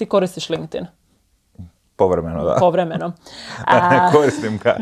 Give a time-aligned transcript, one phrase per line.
[0.00, 0.86] Ti koristiš LinkedIn?
[1.96, 2.56] Povremeno, da.
[2.58, 3.12] Povremeno.
[3.70, 4.76] Da, ne koristim ga.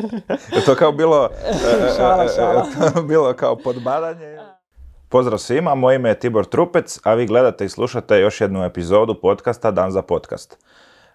[0.53, 1.29] Je to kao bilo,
[1.97, 2.67] Šala, e, šala.
[2.95, 4.39] to bilo kao podbadanje.
[5.09, 9.21] Pozdrav svima, moje ime je Tibor Trupec, a vi gledate i slušate još jednu epizodu
[9.21, 10.59] podcasta Dan za podcast.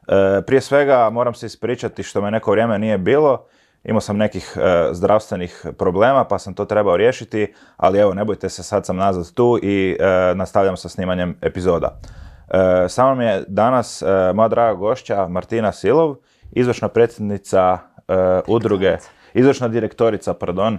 [0.08, 3.46] E, prije svega moram se ispričati što me neko vrijeme nije bilo.
[3.84, 8.50] Imao sam nekih e, zdravstvenih problema pa sam to trebao riješiti, ali evo ne bojte
[8.50, 12.00] se, sad sam nazad tu i e, nastavljam sa snimanjem epizoda.
[12.48, 16.16] E, sa mnom je danas e, moja draga gošća Martina Silov,
[16.52, 18.98] izvršna predsjednica e, udruge,
[19.34, 20.78] izvršna direktorica, pardon,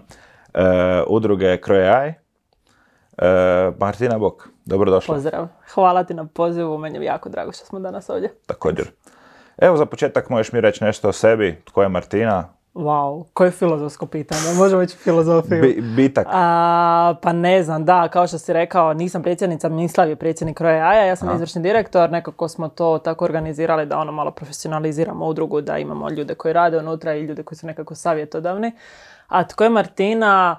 [1.07, 2.15] udruge Krojaj.
[3.79, 5.15] Martina Bok, dobrodošla.
[5.15, 5.49] Pozdrav.
[5.75, 8.35] Hvala ti na pozivu, meni je jako drago što smo danas ovdje.
[8.47, 8.91] Također.
[9.59, 14.07] Evo za početak možeš mi reći nešto o sebi, tko je Martina, Wow, koje filozofsko
[14.07, 15.63] pitanje, možemo ići filozofiju.
[15.63, 16.27] Bi- bitak.
[16.31, 20.77] A, pa ne znam, da, kao što si rekao, nisam predsjednica, Mislav je predsjednik Roja
[20.77, 25.61] Jaja, ja sam izvršni direktor, nekako smo to tako organizirali da ono malo profesionaliziramo udrugu,
[25.61, 28.73] da imamo ljude koji rade unutra i ljude koji su nekako savjetodavni.
[29.29, 30.57] A tko je Martina?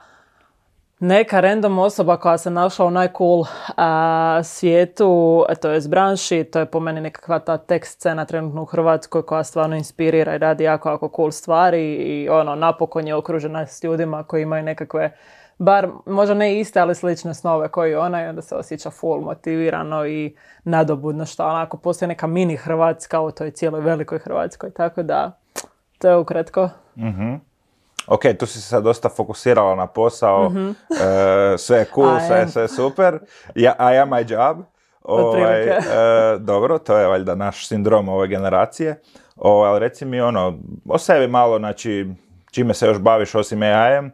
[1.08, 3.46] Neka random osoba koja se našla u najcool
[3.78, 8.66] a, svijetu, to je branši, to je po meni nekakva ta tech scena trenutno u
[8.66, 13.68] Hrvatskoj koja stvarno inspirira i radi jako, jako cool stvari i ono, napokon je okružena
[13.68, 15.18] s ljudima koji imaju nekakve,
[15.58, 20.06] bar možda ne iste, ali slične snove koji ona i onda se osjeća full motivirano
[20.06, 25.40] i nadobudno što onako postoji neka mini Hrvatska u toj cijeloj velikoj Hrvatskoj, tako da
[25.98, 26.70] to je ukratko.
[28.08, 32.68] Ok, tu si se sad dosta fokusirala na posao, e, sve je cool, sve, je
[32.68, 33.20] super,
[33.56, 34.58] ja, I am my job.
[35.02, 35.80] Ovaj, e,
[36.40, 39.02] dobro, to je valjda naš sindrom ove generacije.
[39.36, 42.08] Ovaj, ali reci mi ono, o sebi malo, znači,
[42.52, 44.12] čime se još baviš osim AI-em, e,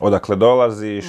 [0.00, 1.06] odakle dolaziš,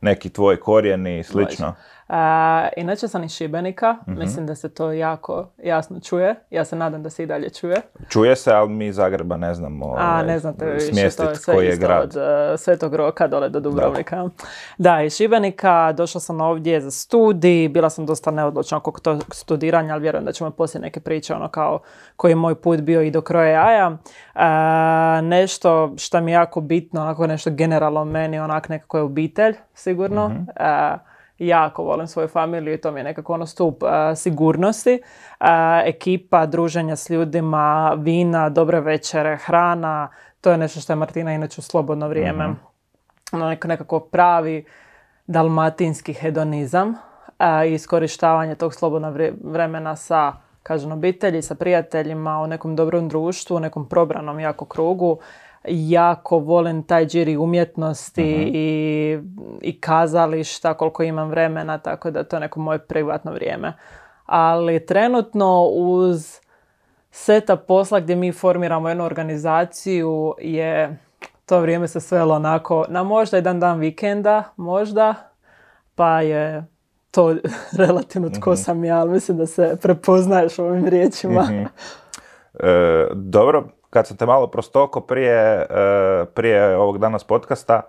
[0.00, 1.74] neki tvoj korijeni i slično.
[2.08, 6.34] A, inače sam iz Šibenika, mislim da se to jako jasno čuje.
[6.50, 7.76] Ja se nadam da se i dalje čuje.
[8.08, 11.34] Čuje se, ali mi iz Zagreba ne znamo A ovaj, ne znate više, to je
[11.34, 12.02] sve koji je grad.
[12.02, 14.28] od uh, Svetog Roka dole do Dubrovnika.
[14.78, 19.92] Da, iz Šibenika, došla sam ovdje za studij, bila sam dosta neodlučna oko tog studiranja,
[19.92, 21.80] ali vjerujem da ćemo poslije neke priče, ono kao
[22.16, 23.96] koji je moj put bio i do kroja jaja.
[24.34, 29.54] A, nešto što mi je jako bitno, onako nešto generalno meni, onak nekako je obitelj,
[29.74, 30.30] sigurno.
[30.56, 30.96] A,
[31.38, 35.00] jako volim svoju familiju i to mi je nekako ono stup a, sigurnosti.
[35.40, 40.08] A, ekipa, druženja s ljudima, vina, dobre večere, hrana,
[40.40, 42.54] to je nešto što je Martina inače u slobodno vrijeme.
[43.32, 44.64] Ono neko, nekako pravi
[45.26, 46.94] dalmatinski hedonizam
[47.38, 50.32] a, i iskorištavanje tog slobodnog vre- vremena sa
[50.66, 55.18] kažem, obitelji, sa prijateljima, u nekom dobrom društvu, u nekom probranom jako krugu.
[55.68, 59.18] Jako volim taj džiri umjetnosti i,
[59.60, 63.72] i kazališta koliko imam vremena, tako da to je neko moje privatno vrijeme.
[64.26, 66.40] Ali trenutno uz
[67.10, 70.96] seta posla gdje mi formiramo jednu organizaciju je
[71.46, 75.14] to vrijeme se svelo onako na možda jedan dan vikenda, možda,
[75.94, 76.64] pa je
[77.10, 77.34] to
[77.84, 81.48] relativno tko sam ja, ali mislim da se prepoznaješ ovim riječima.
[82.54, 85.66] E, dobro, kad sam te malo prostoko prije, e,
[86.26, 87.80] prije ovog danas podcasta,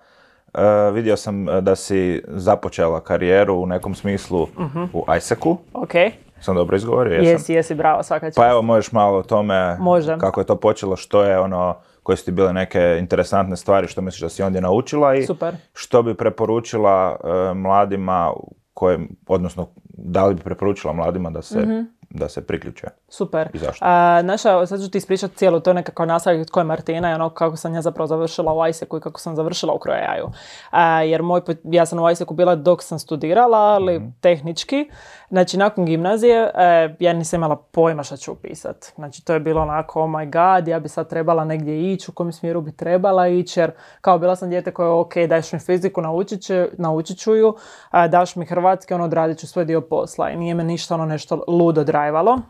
[0.53, 4.47] e, vidio sam da si započela karijeru u nekom smislu
[4.94, 5.58] u ISEC-u.
[5.74, 5.91] Ok,
[6.40, 7.31] Sam dobro izgovorio, jesam?
[7.31, 8.35] jesi, jesi, bravo, svaka čast.
[8.38, 9.78] Pa evo, možeš malo o tome
[10.18, 14.02] kako je to počelo, što je ono, koje su ti bile neke interesantne stvari, što
[14.02, 15.56] misliš da si ondje naučila i Super.
[15.74, 17.16] što bi preporučila
[17.50, 18.34] e, mladima,
[18.74, 21.79] koje, odnosno da li bi preporučila mladima da se, Mhm.
[22.09, 22.88] Da se priključe?
[23.09, 23.50] Super.
[23.53, 23.85] I zašto?
[23.85, 27.29] A, naša, sad ću ti ispričati cijelu to nekako nastavak tko je Martina i ono
[27.29, 30.29] kako sam ja zapravo završila u ISEC-u i kako sam završila u Krojaju.
[30.72, 34.90] A, jer moj, ja sam u ISEC-u bila dok sam studirala, ali tehnički.
[35.29, 38.85] Znači, nakon gimnazije e, ja nisam imala pojma šta ću upisat.
[38.96, 42.13] Znači, to je bilo onako, oh my god, ja bi sad trebala negdje ići, u
[42.13, 46.01] kojem smjeru bi trebala ići, jer kao bila sam dijete koje, ok, daješ mi fiziku,
[46.01, 47.56] naučit, će, naučit ću ju,
[47.90, 51.06] a, daš mi hrvatski, ono, odradit ću svoj dio posla i nije me ništa ono
[51.06, 52.41] nešto ludo drajvalo.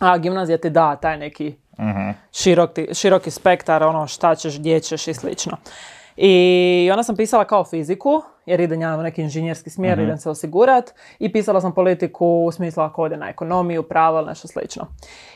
[0.00, 1.54] A gimnazija ti da taj neki
[2.32, 5.56] široki, široki spektar, ono šta ćeš, gdje ćeš i slično.
[6.16, 10.30] I onda sam pisala kao fiziku, jer idem ja u neki inženjerski smjer, idem se
[10.30, 10.94] osigurat.
[11.18, 14.86] I pisala sam politiku u smislu ako ode na ekonomiju, pravo ili nešto slično.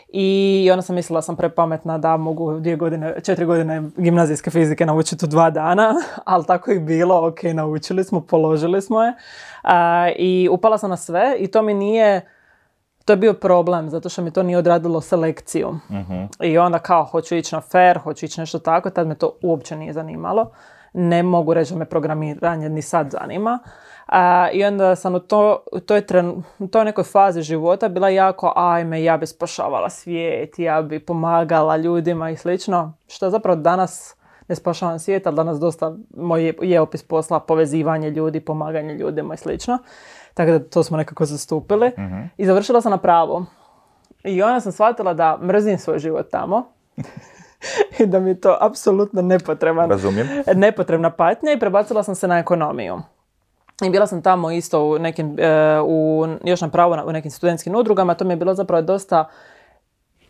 [0.08, 5.24] I onda sam mislila sam prepametna da mogu dvije godine, četiri godine gimnazijske fizike naučiti
[5.24, 5.94] u dva dana,
[6.24, 9.12] ali tako i bilo, ok, naučili smo, položili smo je.
[9.62, 12.20] A, I upala sam na sve i to mi nije,
[13.04, 15.78] to je bio problem, zato što mi to nije odradilo selekciju.
[16.40, 19.76] I onda kao, hoću ići na fair, hoću ići nešto tako, tad me to uopće
[19.76, 20.50] nije zanimalo.
[20.92, 23.58] Ne mogu reći da me programiranje ni sad zanima.
[24.06, 28.08] A, I onda sam u, to, u, toj tren, u toj nekoj fazi života bila
[28.08, 32.92] jako ajme, ja bi spašavala svijet, ja bi pomagala ljudima i slično.
[33.08, 34.16] Što zapravo danas
[34.48, 39.36] ne spašavam svijet, ali danas dosta moj je opis posla povezivanje ljudi, pomaganje ljudima i
[39.36, 39.78] slično.
[40.34, 41.88] Tako da to smo nekako zastupili.
[41.98, 42.22] Mhm.
[42.36, 43.46] I završila sam na pravo.
[44.24, 46.64] I onda sam shvatila da mrzim svoj život tamo.
[48.00, 50.28] I da mi je to apsolutno nepotreban, Razumijem.
[50.54, 53.02] nepotrebna patnja i prebacila sam se na ekonomiju.
[53.82, 57.74] I bila sam tamo isto u nekim, e, u, još na pravo u nekim studentskim
[57.74, 59.28] udrugama, to mi je bilo zapravo dosta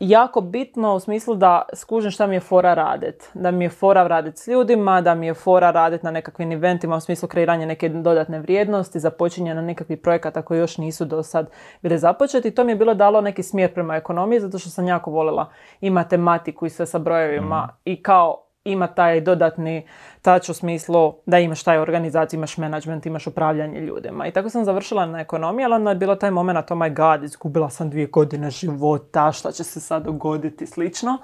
[0.01, 3.31] jako bitno u smislu da skužim šta mi je fora radit.
[3.35, 6.97] Da mi je fora radit s ljudima, da mi je fora radit na nekakvim eventima
[6.97, 11.51] u smislu kreiranja neke dodatne vrijednosti, započinjanja nekakvih projekata koji još nisu do sad
[11.83, 12.51] bili započeti.
[12.51, 15.51] To mi je bilo dalo neki smjer prema ekonomiji zato što sam jako voljela
[15.81, 19.87] i matematiku i sve sa brojevima i kao ima taj dodatni
[20.23, 24.27] tač u smislu da imaš taj organizaciju, imaš management, imaš upravljanje ljudima.
[24.27, 27.25] I tako sam završila na ekonomiji, ali onda je bilo taj moment, oh my god,
[27.25, 31.19] izgubila sam dvije godine života, šta će se sad dogoditi, slično.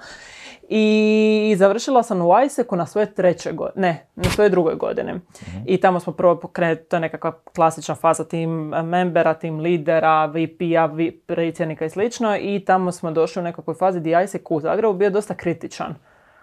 [0.69, 5.19] I završila sam u ISEC-u na svoje treće godine, ne, na svoje drugoj godine.
[5.65, 8.49] I tamo smo prvo pokrenuli, to je nekakva klasična faza tim
[8.83, 12.37] membera, tim lidera, VP-a, vi- predsjednika i slično.
[12.37, 15.95] I tamo smo došli u nekakvoj fazi gdje ISEC u Zagrebu bio dosta kritičan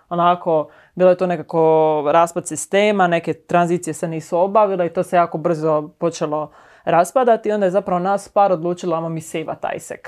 [0.09, 5.17] onako, bilo je to nekako raspad sistema, neke tranzicije se nisu obavile i to se
[5.17, 6.51] jako brzo počelo
[6.85, 10.01] raspadati i onda je zapravo nas par odlučilo, ajmo mi sejvat ISEC.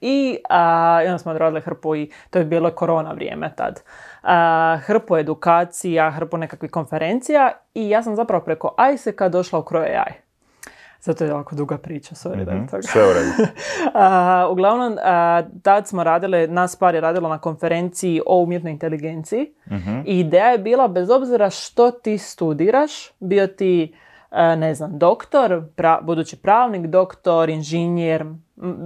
[0.00, 3.82] I, a, i onda smo odradili hrpu i to je bilo korona vrijeme tad.
[4.22, 10.27] A, hrpu edukacija, hrpu nekakvih konferencija i ja sam zapravo preko ISEC-a došla u AI.
[11.08, 12.82] Zato je jako duga priča, sorry da je toga.
[12.82, 13.52] Sve u redu.
[13.94, 19.52] A, uglavnom, a, tad smo radili, nas par je radilo na konferenciji o umjetnoj inteligenciji
[20.06, 23.94] i ideja je bila, bez obzira što ti studiraš, bio ti,
[24.30, 28.24] ne znam, doktor, pra- budući pravnik, doktor, inženjer,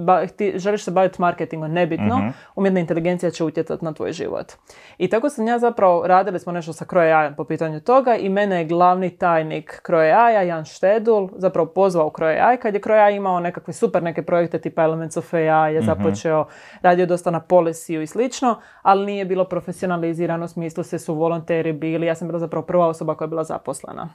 [0.04, 2.20] ba- ti želiš se baviti marketingom, nebitno,
[2.56, 4.52] umjetna inteligencija će utjecati na tvoj život.
[4.98, 8.58] I tako sam ja zapravo, radili smo nešto sa AI po pitanju toga i mene
[8.58, 13.74] je glavni tajnik AI, Jan Štedul, zapravo pozvao AI kad je Crow AI imao nekakve
[13.74, 16.44] super neke projekte tipa Elements of AI, je započeo,
[16.82, 21.72] radio dosta na policiju i slično, ali nije bilo profesionalizirano u smislu se su volonteri
[21.72, 24.08] bili, ja sam bila zapravo prva osoba koja je bila zaposlena.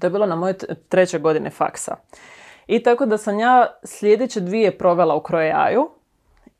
[0.00, 0.54] To je bilo na moje
[0.88, 1.96] treće godine faksa.
[2.66, 5.86] I tako da sam ja sljedeće dvije provela u Crow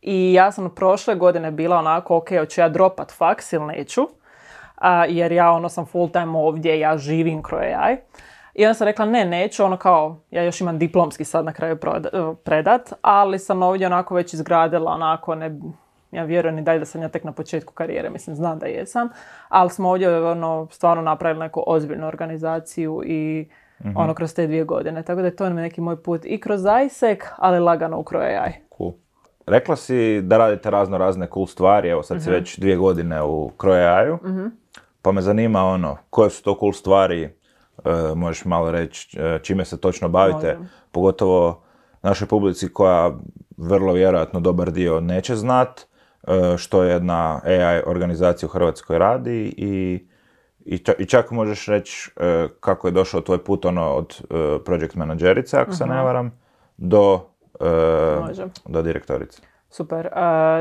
[0.03, 4.09] i ja sam prošle godine bila onako, ok, hoću ja dropat faks ili neću,
[4.75, 7.97] a, jer ja ono sam full time ovdje, ja živim Crow AI.
[8.55, 11.77] I onda sam rekla ne, neću, ono kao, ja još imam diplomski sad na kraju
[11.77, 15.59] proda- predat, ali sam ovdje onako već izgradila onako, ne,
[16.11, 19.09] ja vjerujem i dalje da sam ja tek na početku karijere, mislim, znam da jesam,
[19.49, 23.49] ali smo ovdje ono, stvarno napravili neku ozbiljnu organizaciju i
[23.95, 25.03] ono kroz te dvije godine.
[25.03, 28.53] Tako da je to neki moj put i kroz ISEC, ali lagano u AI.
[28.77, 28.93] Cool.
[29.47, 33.51] Rekla si da radite razno razne cool stvari, evo sad si već dvije godine u
[33.59, 34.19] Crow
[35.03, 37.31] pa me zanima ono, koje su to cool stvari, e,
[38.15, 40.71] možeš malo reći e, čime se točno bavite, Može.
[40.93, 41.63] pogotovo
[42.03, 43.13] našoj publici koja
[43.57, 45.85] vrlo vjerojatno dobar dio neće znat, e,
[46.57, 50.07] što jedna AI organizacija u Hrvatskoj radi i,
[50.65, 54.65] i, ča- i čak možeš reći e, kako je došao tvoj put ono od e,
[54.65, 56.41] project menadžerice, ako se ne varam,
[56.77, 57.21] do,
[57.61, 59.43] e, do direktorice.
[59.71, 60.09] Super.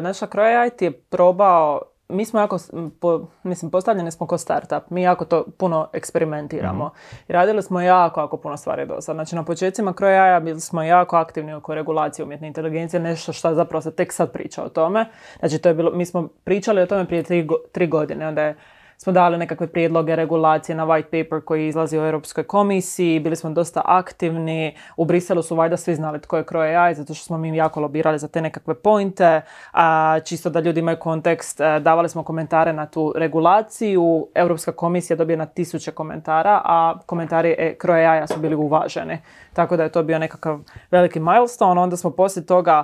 [0.02, 2.58] Naša Crow IT je probao, mi smo jako,
[3.00, 6.90] po, mislim, postavljeni smo kao startup, mi jako to puno eksperimentiramo.
[7.28, 9.16] I radili smo jako, jako puno stvari do sad.
[9.16, 13.54] Znači, na početcima Crow AI bili smo jako aktivni oko regulacije umjetne inteligencije, nešto što
[13.54, 15.06] zapravo se tek sad priča o tome.
[15.40, 18.56] Znači, to je bilo, mi smo pričali o tome prije tri, tri godine, onda je
[18.98, 23.50] smo dali nekakve prijedloge regulacije na white paper koji izlazi u Europskoj komisiji, bili smo
[23.50, 27.38] dosta aktivni, u Briselu su valjda svi znali tko je Crow AI, zato što smo
[27.38, 29.42] mi jako lobirali za te nekakve pointe,
[29.74, 35.18] a čisto da ljudi imaju kontekst, e, davali smo komentare na tu regulaciju, Europska komisija
[35.18, 39.20] dobije na tisuće komentara, a komentari e, Crow AI su bili uvaženi,
[39.54, 40.60] tako da je to bio nekakav
[40.92, 42.84] veliki milestone, onda smo poslije toga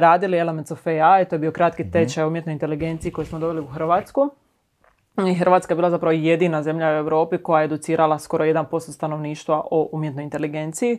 [0.00, 3.60] radili Elements of AI, to je bio kratki tečaj o umjetnoj inteligenciji koji smo doveli
[3.60, 4.30] u Hrvatsku.
[5.16, 9.88] Hrvatska je bila zapravo jedina zemlja u Europi koja je educirala skoro 1% stanovništva o
[9.92, 10.98] umjetnoj inteligenciji.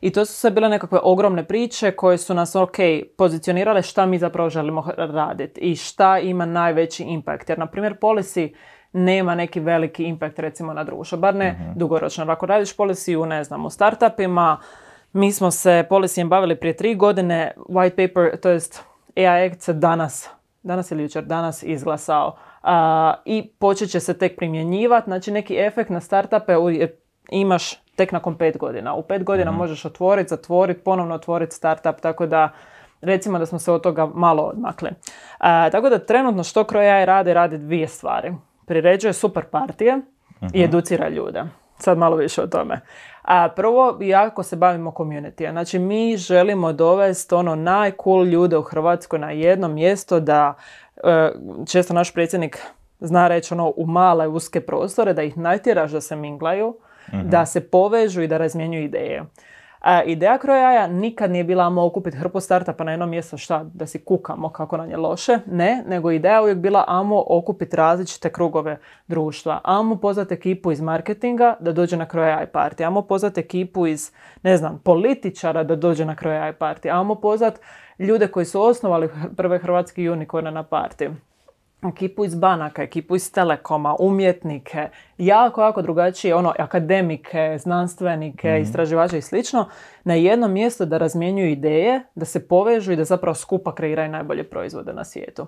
[0.00, 2.76] I to su sve bile nekakve ogromne priče koje su nas, ok,
[3.18, 7.48] pozicionirale šta mi zapravo želimo raditi i šta ima najveći impact.
[7.48, 8.54] Jer, na primjer, policy
[8.92, 12.24] nema neki veliki impact recimo na društvo, bar ne dugoročno.
[12.24, 14.60] Jer Ako radiš policy u, ne znam, u startupima,
[15.12, 18.84] mi smo se policijem bavili prije tri godine, white paper, to jest
[19.16, 20.30] AI Act se danas,
[20.62, 22.36] danas ili jučer, danas izglasao
[23.24, 25.04] i počet će se tek primjenjivati.
[25.04, 26.54] Znači neki efekt na startupe
[27.30, 28.94] imaš tek nakon pet godina.
[28.94, 32.50] U pet godina možeš otvoriti, zatvoriti, ponovno otvoriti startup, tako da
[33.00, 34.90] recimo da smo se od toga malo odmakli.
[35.72, 38.34] tako da trenutno što Crow radi, radi dvije stvari.
[38.66, 40.00] Priređuje super partije
[40.52, 41.42] i educira ljude.
[41.78, 42.80] Sad malo više o tome.
[43.22, 45.50] A prvo, jako se bavimo community.
[45.50, 50.54] Znači, mi želimo dovesti ono najcool ljude u Hrvatskoj na jedno mjesto da
[51.66, 52.58] često naš predsjednik
[53.00, 56.76] zna reći ono u male uske prostore, da ih natjeraš da se minglaju,
[57.24, 59.24] da se povežu i da razmjenjuju ideje.
[59.80, 63.86] A ideja krojaja nikad nije bila amo okupiti hrpu startupa na jedno mjesto šta, da
[63.86, 65.38] si kukamo kako nam je loše.
[65.46, 69.60] Ne, nego ideja uvijek bila amo okupiti različite krugove društva.
[69.64, 72.86] Amo pozvati ekipu iz marketinga da dođe na krojaj party.
[72.86, 76.90] Amo pozvati ekipu iz, ne znam, političara da dođe na krojaj party.
[77.00, 77.60] Amo pozvati
[77.98, 81.10] ljude koji su osnovali prve hrvatski unikorne na party
[81.88, 84.88] ekipu iz banaka, ekipu iz telekoma, umjetnike,
[85.18, 89.68] jako, jako drugačije, ono, akademike, znanstvenike, mm istraživače i slično,
[90.04, 94.44] na jedno mjesto da razmjenjuju ideje, da se povežu i da zapravo skupa kreiraju najbolje
[94.44, 95.46] proizvode na svijetu.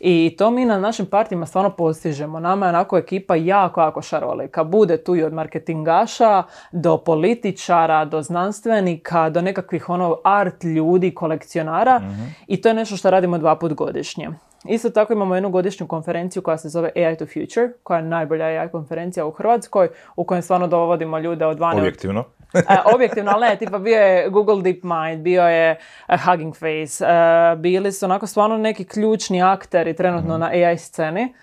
[0.00, 2.40] I to mi na našim partijima stvarno postižemo.
[2.40, 4.64] Nama je onako ekipa jako, jako šarolika.
[4.64, 11.98] Bude tu i od marketingaša do političara, do znanstvenika, do nekakvih ono art ljudi, kolekcionara.
[11.98, 12.22] Mhm.
[12.46, 14.30] I to je nešto što radimo dva put godišnje.
[14.64, 18.44] Isto tako imamo jednu godišnju konferenciju koja se zove AI to Future, koja je najbolja
[18.44, 21.80] AI konferencija u Hrvatskoj, u kojoj stvarno dovodimo ljude od vani.
[21.80, 22.24] Objektivno.
[22.54, 25.78] e, objektivno, ali ne, tipa bio je Google DeepMind, bio je
[26.08, 30.78] uh, Hugging Face, uh, bili su onako stvarno neki ključni akteri trenutno mm na AI
[30.78, 31.34] sceni.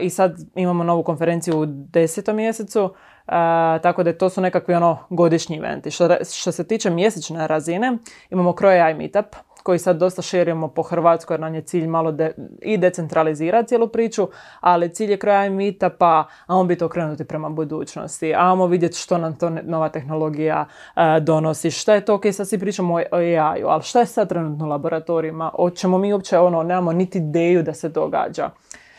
[0.00, 2.94] I sad imamo novu konferenciju u desetom mjesecu,
[3.82, 5.90] tako da to su nekakvi ono godišnji eventi.
[5.90, 7.96] Što, što se tiče mjesečne razine,
[8.30, 9.26] imamo Crow AI Meetup,
[9.62, 13.88] koji sad dosta širimo po Hrvatskoj jer nam je cilj malo de, i decentralizirati cijelu
[13.88, 14.28] priču,
[14.60, 19.36] ali cilj je kraja mita pa ajmo biti okrenuti prema budućnosti, ajmo vidjeti što nam
[19.36, 23.82] to nova tehnologija uh, donosi, šta je to, ok, sad svi pričamo o AI-u, ali
[23.82, 27.88] šta je sad trenutno u laboratorijima, hoćemo mi uopće ono, nemamo niti ideju da se
[27.88, 28.50] događa.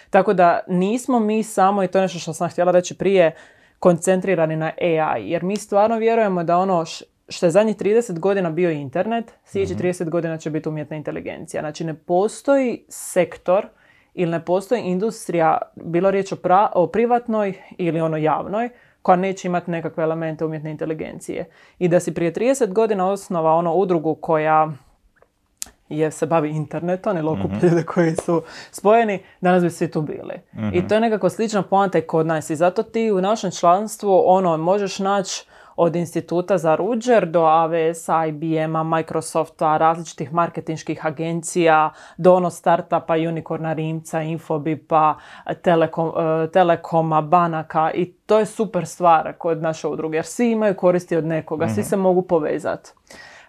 [0.09, 3.35] Tako da nismo mi samo, i to je nešto što sam htjela reći prije,
[3.79, 6.85] koncentrirani na AI, jer mi stvarno vjerujemo da ono
[7.31, 11.61] što je zadnjih 30 godina bio internet, sljedećih mm 30 godina će biti umjetna inteligencija.
[11.61, 13.67] Znači ne postoji sektor
[14.13, 16.37] ili ne postoji industrija, bilo riječ o,
[16.73, 18.69] o privatnoj ili ono javnoj,
[19.01, 21.49] koja neće imati nekakve elemente umjetne inteligencije.
[21.79, 24.71] I da si prije 30 godina osnova ono udrugu koja
[25.89, 30.01] je se bavi internetom ili okuplja mm ljude koji su spojeni, danas bi svi tu
[30.01, 30.35] bili.
[30.53, 30.87] I mhm.
[30.87, 32.49] to je nekako slična poanta i kod nas.
[32.49, 35.45] I zato ti u našem članstvu ono, možeš naći
[35.83, 43.73] od instituta za Ruđer do AWS, IBM-a, Microsofta, različitih marketinških agencija, do ono startupa, unicorna
[43.73, 45.15] Rimca, Infobipa,
[45.61, 46.11] Telekom,
[46.43, 51.15] e, Telekoma, banaka i to je super stvar kod naše udruge jer svi imaju koristi
[51.15, 51.89] od nekoga, svi mhm.
[51.89, 52.91] se mogu povezati.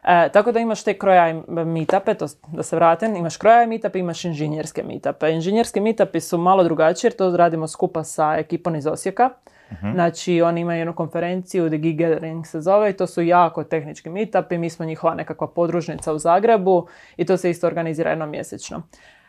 [0.04, 4.24] E, tako da imaš te kroja meetupe, to da se vratim, imaš kroja meetupe, imaš
[4.24, 5.30] inženjerske meetupe.
[5.30, 9.30] Inženjerske meetupi su malo drugačije jer to radimo skupa sa ekipom iz Osijeka.
[9.72, 9.94] Uh-huh.
[9.94, 14.10] Znači, oni imaju jednu konferenciju, The Gig Gathering se zove i to su jako tehnički
[14.10, 14.58] meetupi.
[14.58, 16.86] Mi smo njihova nekakva podružnica u Zagrebu
[17.16, 18.82] i to se isto organizira jednom mjesečno.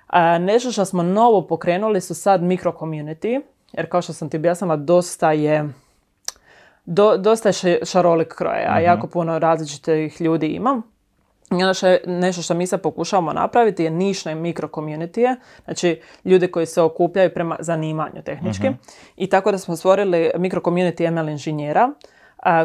[0.07, 3.41] A, nešto što smo novo pokrenuli su sad mikro community,
[3.73, 5.69] jer kao što sam ti objasnila, dosta je
[6.85, 8.83] do, dosta je šarolik kroja, a mhm.
[8.83, 10.92] jako puno različitih ljudi imam.
[11.59, 16.01] I ono što je nešto što mi sad pokušavamo napraviti je nišne mikro community znači
[16.25, 18.69] ljudi koji se okupljaju prema zanimanju tehnički.
[18.69, 18.77] Mhm.
[19.17, 21.93] I tako da smo stvorili mikro community ML inženjera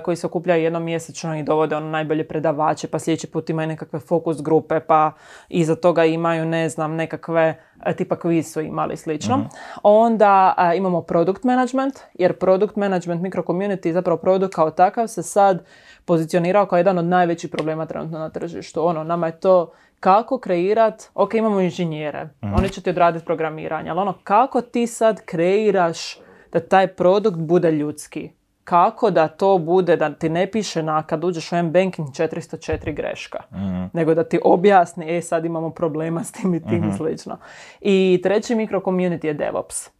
[0.02, 4.00] koji se okupljaju jednom mjesečno i dovode ono najbolje predavače, pa sljedeći put imaju nekakve
[4.00, 5.12] fokus grupe, pa
[5.48, 7.62] iza toga imaju, ne znam, nekakve
[7.96, 9.36] tipa quiz su imali slično.
[9.36, 9.46] Mhm.
[9.82, 15.64] Onda imamo product management, jer product management mikro community, zapravo produkt kao takav se sad
[16.04, 18.86] pozicionirao kao jedan od najvećih problema trenutno na tržištu.
[18.86, 23.90] Ono, nama je to kako kreirat, ok, imamo inženjere, mm oni će ti odraditi programiranje,
[23.90, 26.18] ali ono, kako ti sad kreiraš
[26.52, 28.37] da taj produkt bude ljudski?
[28.68, 33.38] Kako da to bude, da ti ne piše na kad uđeš u M-Banking 404 greška,
[33.52, 33.84] mhm.
[33.92, 36.96] nego da ti objasni, e sad imamo problema s tim i tim i mhm.
[36.96, 37.38] slično.
[37.80, 39.90] I treći mikro community je DevOps.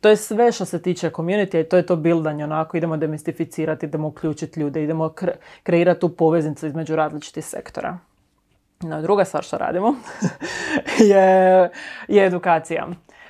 [0.00, 3.86] To je sve što se tiče community i to je to buildanje, onako idemo demistificirati,
[3.86, 5.14] idemo uključiti ljude, idemo
[5.62, 7.98] kreirati tu poveznicu između različitih sektora.
[8.80, 9.94] No, druga stvar što radimo
[11.10, 11.70] je,
[12.08, 12.88] je edukacija.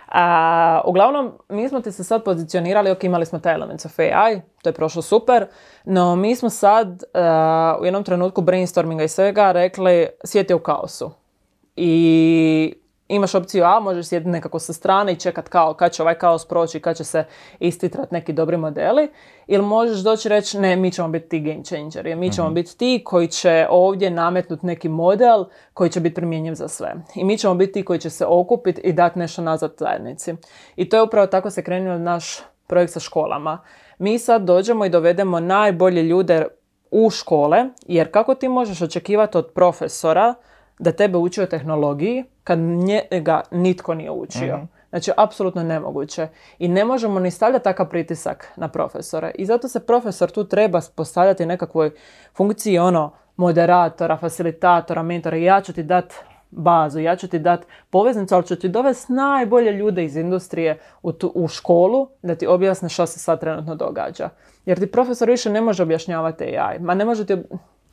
[0.09, 4.41] A, uglavnom, mi smo ti se sad pozicionirali, ok, imali smo taj Elements of AI,
[4.63, 5.47] to je prošlo super,
[5.85, 7.03] no mi smo sad
[7.81, 11.11] u jednom trenutku brainstorminga i svega rekli svijet je u kaosu.
[11.77, 12.75] I
[13.09, 16.45] imaš opciju A, možeš sjediti nekako sa strane i čekat kao kad će ovaj kaos
[16.45, 17.25] proći, kad će se
[17.59, 19.09] istitrat neki dobri modeli.
[19.47, 23.03] Ili možeš doći reći ne, mi ćemo biti ti game changeri, mi ćemo biti ti
[23.05, 26.95] koji će ovdje nametnuti neki model koji će biti primjenjiv za sve.
[27.15, 30.35] I mi ćemo biti ti koji će se okupiti i dati nešto nazad zajednici.
[30.77, 33.59] I to je upravo tako se krenuo naš projekt sa školama.
[33.99, 36.47] Mi sad dođemo i dovedemo najbolje ljude
[36.91, 40.35] u škole, jer kako ti možeš očekivati od profesora
[40.79, 44.57] da tebe uči o tehnologiji kad njega nitko nije učio.
[44.57, 46.29] mm Znači, apsolutno nemoguće.
[46.59, 49.31] I ne možemo ni stavljati takav pritisak na profesora.
[49.35, 51.91] I zato se profesor tu treba postavljati nekakvoj
[52.37, 55.37] funkciji ono moderatora, facilitatora, mentora.
[55.37, 56.15] Ja ću ti dati
[56.51, 61.13] bazu, ja ću ti dati poveznicu, ali ću ti dovesti najbolje ljude iz industrije u,
[61.13, 64.29] tu, u školu da ti objasne što se sad trenutno događa.
[64.67, 66.79] Jer ti profesor više ne može objašnjavati AI.
[66.79, 67.37] Ma ne može ti,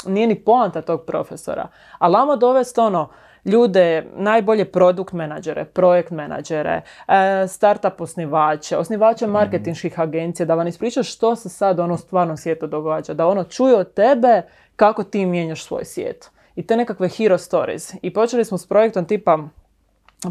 [0.05, 1.67] nije ni poanta tog profesora.
[1.99, 3.09] Ali lamo dovesti ono,
[3.45, 9.33] ljude, najbolje produkt menadžere, projekt menadžere, e, startup osnivače, osnivače mhm.
[9.33, 13.43] marketinških agencija, da vam ispriča što se sad ono u stvarnom svijetu događa, da ono
[13.43, 14.41] čuje od tebe
[14.75, 16.31] kako ti mijenjaš svoj svijet.
[16.55, 17.93] I te nekakve hero stories.
[18.01, 19.39] I počeli smo s projektom tipa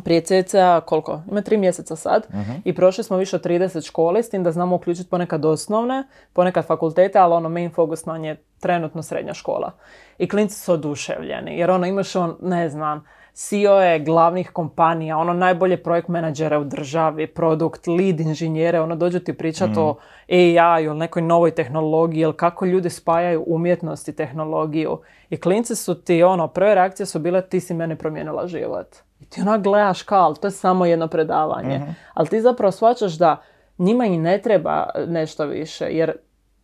[0.04, 1.22] prije cca koliko?
[1.30, 2.52] Ima tri mjeseca sad mhm.
[2.64, 6.66] i prošli smo više od 30 škole s tim da znamo uključiti ponekad osnovne, ponekad
[6.66, 9.72] fakultete, ali ono main focus nam je trenutno srednja škola.
[10.18, 15.32] I klinci su oduševljeni jer ono imaš on, ne znam, CEO je glavnih kompanija, ono
[15.32, 19.82] najbolje projekt menadžere u državi, produkt, lead inženjere, ono dođu ti pričati mm.
[19.82, 19.96] o
[20.28, 25.00] AI ili nekoj novoj tehnologiji ili kako ljudi spajaju umjetnost i tehnologiju.
[25.30, 28.86] I klinci su ti, ono, prve reakcije su bile ti si meni promijenila život.
[29.24, 31.78] I ti onak gledaš kao, to je samo jedno predavanje.
[31.78, 33.42] mm Ali ti zapravo shvaćaš da
[33.78, 36.12] njima i ne treba nešto više, jer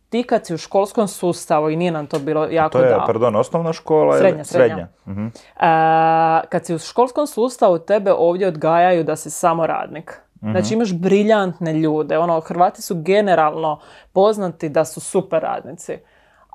[0.09, 3.35] ti kad si u školskom sustavu, i nije nam to bilo jako To je, pardon,
[3.35, 4.87] osnovna škola srednja, srednja.
[5.07, 5.27] Mhm.
[6.49, 10.21] kad si u školskom sustavu, tebe ovdje odgajaju da si samo radnik.
[10.43, 10.51] Mhm.
[10.51, 12.17] Znači imaš briljantne ljude.
[12.17, 13.79] Ono, Hrvati su generalno
[14.13, 15.97] poznati da su super radnici.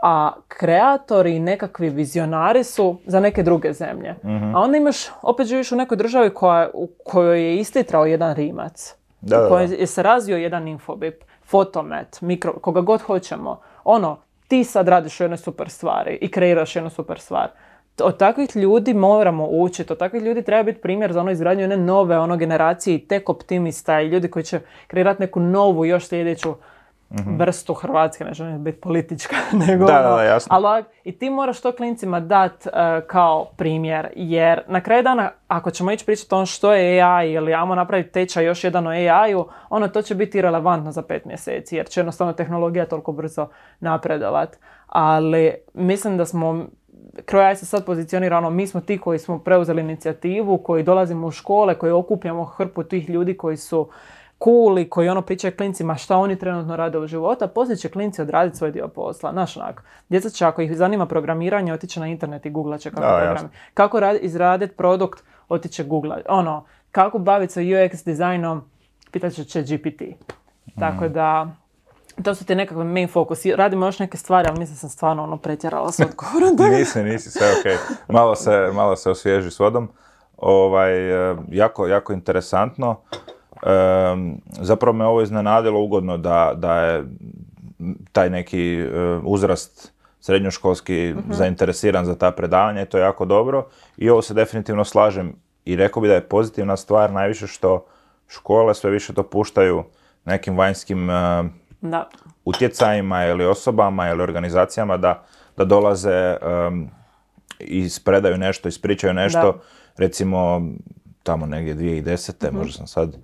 [0.02, 4.14] A kreatori i nekakvi vizionari su za neke druge zemlje.
[4.24, 4.54] Mhm.
[4.54, 8.94] A onda imaš, opet živiš u nekoj državi koja, u kojoj je istitrao jedan rimac.
[9.20, 13.61] Da, u kojoj je se razvio jedan infobip fotomet, mikro, koga god hoćemo.
[13.85, 17.48] Ono, ti sad radiš jednoj super stvari i kreiraš jednu super stvar.
[18.02, 21.76] Od takvih ljudi moramo učiti, od takvih ljudi treba biti primjer za ono izgradnju jedne
[21.76, 26.54] nove ono generacije i tek optimista i ljudi koji će kreirati neku novu, još sljedeću
[27.11, 30.49] mm vrstu Hrvatske, ne želim biti politička, nego da, da, ono, jasno.
[30.57, 35.71] Ali i ti moraš to klincima dati e, kao primjer, jer na kraju dana, ako
[35.71, 39.49] ćemo ići pričati o što je AI ili ajmo napraviti tečaj još jedan o AI-u,
[39.71, 43.49] ono to će biti relevantno za pet mjeseci, jer će jednostavno tehnologija toliko brzo
[43.81, 44.59] napredovat.
[44.87, 46.66] Ali mislim da smo
[47.25, 51.31] Kroj se sad pozicionira ono, mi smo ti koji smo preuzeli inicijativu, koji dolazimo u
[51.31, 53.88] škole, koji okupljamo hrpu tih ljudi koji su
[54.44, 57.88] cool i koji ono pričaju klincima šta oni trenutno rade u životu, a poslije će
[57.88, 59.33] klinci odraditi svoj dio posla.
[59.33, 63.03] Znaš onak, djeca će ako ih zanima programiranje, otići na internet i googlat će kako
[63.03, 63.49] programi.
[63.75, 66.22] Kako izraditi produkt, otiće googlat.
[66.29, 68.64] Ono, kako baviti se UX dizajnom,
[69.12, 70.03] pitat će GPT.
[70.79, 71.12] Tako mm.
[71.12, 71.49] da,
[72.22, 73.46] to su ti nekakve main focus.
[73.46, 76.57] Radimo još neke stvari, ali mislim da sam stvarno ono pretjerala s odgovorom.
[76.79, 77.81] nisi, nisi, sve ok.
[78.09, 79.88] Malo se, malo se osvježi s vodom.
[80.37, 83.01] Ovaj, eh, jako, jako interesantno
[84.61, 87.05] zapravo me ovo iznenadilo ugodno da, da je
[88.12, 93.66] taj neki uh, uzrast srednjoškolski uh zainteresiran za ta predavanja i to je jako dobro
[93.97, 97.87] i ovo se definitivno slažem i rekao bi da je pozitivna stvar najviše što
[98.29, 99.85] škole sve više dopuštaju
[100.25, 101.47] nekim vanjskim uh,
[101.81, 102.09] da.
[102.45, 105.25] utjecajima ili osobama ili organizacijama da,
[105.57, 106.37] da dolaze
[106.69, 106.88] um,
[107.61, 109.61] i ispredaju nešto, ispričaju nešto,
[109.97, 110.62] recimo
[111.23, 112.49] tamo negdje 2010.
[112.49, 113.16] uh možda sam sad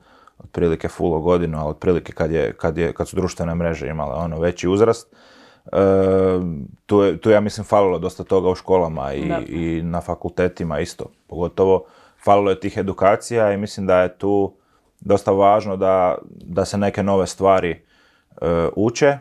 [0.45, 4.41] otprilike full godinu, ali otprilike kad, je, kad, je, kad su društvene mreže imale ono
[4.41, 5.09] veći uzrast,
[5.67, 5.79] e,
[6.87, 11.05] tu, je, tu ja mislim falilo dosta toga u školama i, i na fakultetima isto.
[11.27, 11.85] Pogotovo
[12.25, 14.55] falilo je tih edukacija i mislim da je tu
[15.01, 19.19] dosta važno da, da se neke nove stvari e, uče.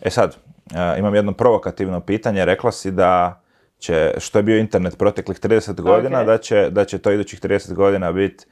[0.00, 0.36] E sad,
[0.74, 2.44] e, imam jedno provokativno pitanje.
[2.44, 3.40] Rekla si da
[3.78, 7.74] će, što je bio internet proteklih 30 godina, da, će, da će to idućih 30
[7.74, 8.46] godina biti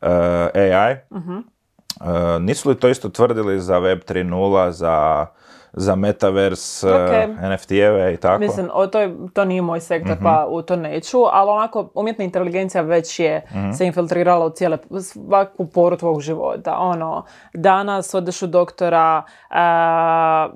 [0.00, 0.96] AI.
[1.10, 1.57] uh
[2.00, 5.26] E, nisu li to isto tvrdili za Web 3.0, za,
[5.72, 7.26] za Metaverse, okay.
[7.42, 8.40] NFT-eve i tako?
[8.40, 11.90] Mislim, o, to, je, to nije moj sektor, mm pa u to neću, ali onako,
[11.94, 16.76] umjetna inteligencija već je mm se infiltrirala u cijele, svaku poru tvog života.
[16.78, 19.56] Ono, danas odeš u doktora, uh,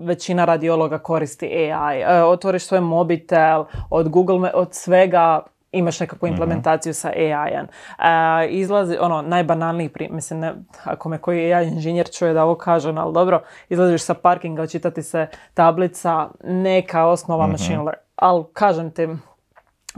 [0.07, 6.95] većina radiologa koristi AI, uh, otvoriš svoj mobitel, od Google, od svega imaš nekakvu implementaciju
[6.95, 7.67] sa AI-em.
[7.99, 10.55] E, izlazi, ono, najbanalniji primjer, mislim, ne,
[10.85, 15.03] ako me koji AI inženjer čuje da ovo kažem, ali dobro, izlaziš sa parkinga, očitati
[15.03, 18.03] se tablica, neka osnova machine learning.
[18.17, 19.09] Ali, kažem ti,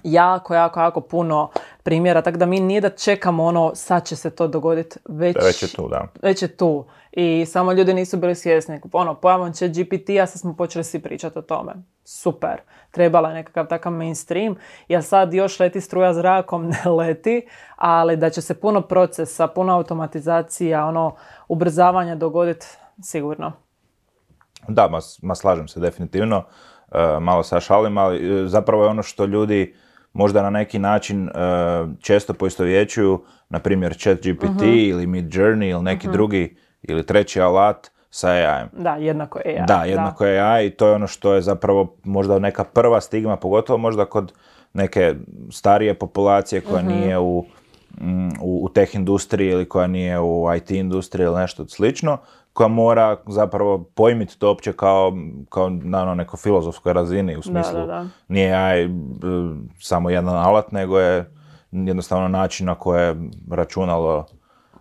[0.02, 1.50] jako, jako, jako puno
[1.84, 5.62] primjera, tako da mi nije da čekamo ono sad će se to dogoditi, već, Već
[5.62, 6.08] je tu, da.
[6.22, 6.86] već je tu.
[7.12, 8.80] I samo ljudi nisu bili svjesni.
[8.92, 11.72] Ono, pojavom će GPT-a sad smo počeli svi pričati o tome.
[12.04, 12.60] Super.
[12.90, 14.56] Trebala je nekakav takav mainstream.
[14.88, 19.74] Jer sad još leti struja zrakom, ne leti, ali da će se puno procesa, puno
[19.74, 21.16] automatizacija, ono,
[21.48, 22.66] ubrzavanja dogoditi
[23.02, 23.52] sigurno.
[24.68, 26.44] Da, ma, ma slažem se definitivno.
[26.92, 29.74] E, malo sa šalim, ali e, zapravo je ono što ljudi
[30.14, 31.32] možda na neki način e,
[32.00, 38.28] često poistovjećuju, na primjer ChatGPT ili Mid Journey ili neki drugi ili treći alat sa
[38.28, 38.68] AI-em.
[38.72, 39.66] Da, jednako AI.
[39.66, 43.36] Da, jednako je AI i to je ono što je zapravo možda neka prva stigma,
[43.36, 44.32] pogotovo možda kod
[44.72, 45.14] neke
[45.50, 47.44] starije populacije koja nije u,
[48.00, 52.18] mm, u, u teh industriji ili koja nije u IT industriji ili nešto slično,
[52.54, 55.12] koja mora zapravo pojmiti to opće kao,
[55.48, 58.06] kao na ono nekoj filozofskoj razini, u smislu da, da.
[58.28, 58.88] nije AI e,
[59.80, 61.30] samo jedan alat, nego je
[61.72, 63.16] jednostavno način na koje
[63.50, 64.26] računalo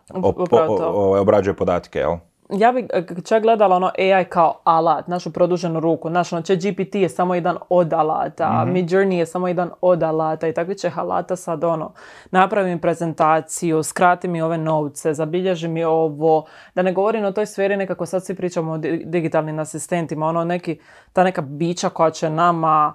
[0.09, 0.91] op- Upravo o- to.
[0.91, 2.15] o- obrađuje podatke, jel?
[2.53, 6.09] Ja bi e, čak gledala ono AI kao alat, našu produženu ruku.
[6.09, 8.71] Znaš, ono, GPT je samo jedan od alata, Mhm.
[8.73, 11.91] Mid Journey je samo jedan od alata i takvi će alata sad ono,
[12.31, 17.45] napravi mi prezentaciju, skrati mi ove novce, zabilježi mi ovo, da ne govorim o toj
[17.45, 20.79] sferi nekako sad svi pričamo o di- digitalnim asistentima, ono neki,
[21.13, 22.93] ta neka bića koja će nama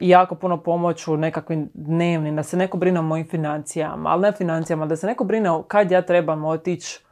[0.00, 4.32] jako puno pomoć u nekakvim dnevnim, da se neko brine o mojim financijama, ali ne
[4.32, 7.05] financijama, da se neko brine o kad ja trebam otići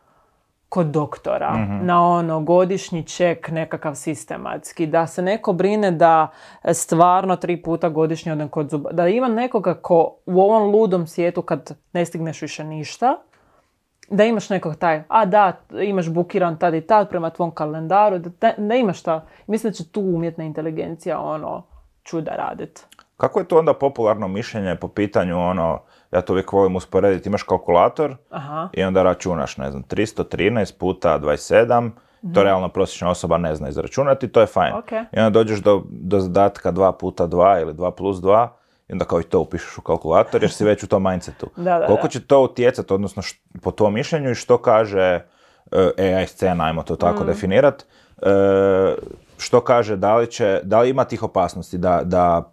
[0.75, 6.29] kod doktora na ono godišnji ček nekakav sistematski, da se neko brine da
[6.73, 11.43] stvarno tri puta godišnje odem kod zuba, da ima nekoga ko u ovom ludom svijetu
[11.43, 13.17] kad ne stigneš više ništa,
[14.11, 18.31] da imaš nekog taj, a da, imaš bukiran tad i tad prema tvom kalendaru, da,
[18.31, 21.63] te- da imaš ta, mislim da će tu umjetna inteligencija ono
[22.03, 22.87] čuda radit.
[23.17, 25.81] Kako je to onda popularno mišljenje po pitanju ono,
[26.15, 28.69] ja to uvijek volim usporediti, imaš kalkulator Aha.
[28.73, 31.91] i onda računaš, ne znam, 313 puta 27,
[32.35, 34.75] to realno prosječna osoba ne zna izračunati, to je fajn.
[34.75, 34.93] Ok.
[34.93, 38.49] I onda dođeš do, do zadatka 2 puta 2 ili 2 plus 2
[38.89, 41.47] i onda kao i to upišeš u kalkulator jer si već u tom mindsetu.
[41.57, 43.23] Da, da, Koliko će to utjecati, odnosno
[43.63, 45.21] po tom mišljenju i što kaže
[45.73, 46.97] e, AI scena, ajmo to Mm.
[46.97, 47.83] tako definirat,
[48.23, 48.95] e,
[49.39, 52.53] što kaže, da li, će, da li ima tih opasnosti da, da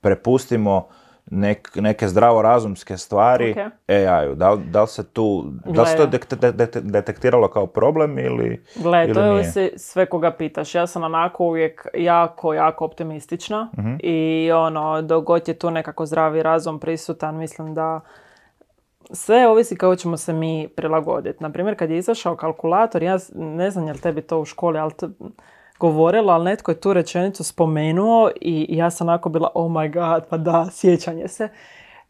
[0.00, 0.88] prepustimo
[1.30, 3.56] nek- neke zdravorazumske stvari Ok.
[3.88, 4.34] AI-u?
[4.34, 8.18] Da, li- da li se tu, da li se to de- de- detektiralo kao problem
[8.18, 10.74] ili, Gle, ili to je se- sve koga pitaš.
[10.74, 13.94] Ja sam onako uvijek jako, jako optimistična Mhm.
[13.98, 18.00] i ono, dok god je tu nekako zdravi razum prisutan, mislim da
[19.12, 21.42] sve ovisi kako ćemo se mi prilagoditi.
[21.42, 24.92] Naprimjer, kad je izašao kalkulator, ja ne znam je li tebi to u školi, ali
[24.92, 25.10] to
[25.80, 30.24] govorila, ali netko je tu rečenicu spomenuo i ja sam onako bila, oh my god,
[30.28, 31.48] pa da, sjećanje se.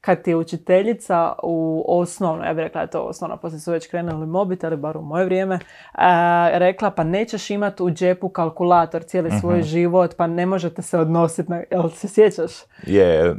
[0.00, 3.72] Kad ti je učiteljica u osnovno, ja bih rekla da je to osnovno, poslije su
[3.72, 5.58] već krenuli mobiteli, bar u moje vrijeme,
[5.92, 10.98] a, rekla pa nećeš imati u džepu kalkulator cijeli svoj život, pa ne možete se
[10.98, 12.52] odnositi na, jel se sjećaš?
[12.82, 13.34] je, A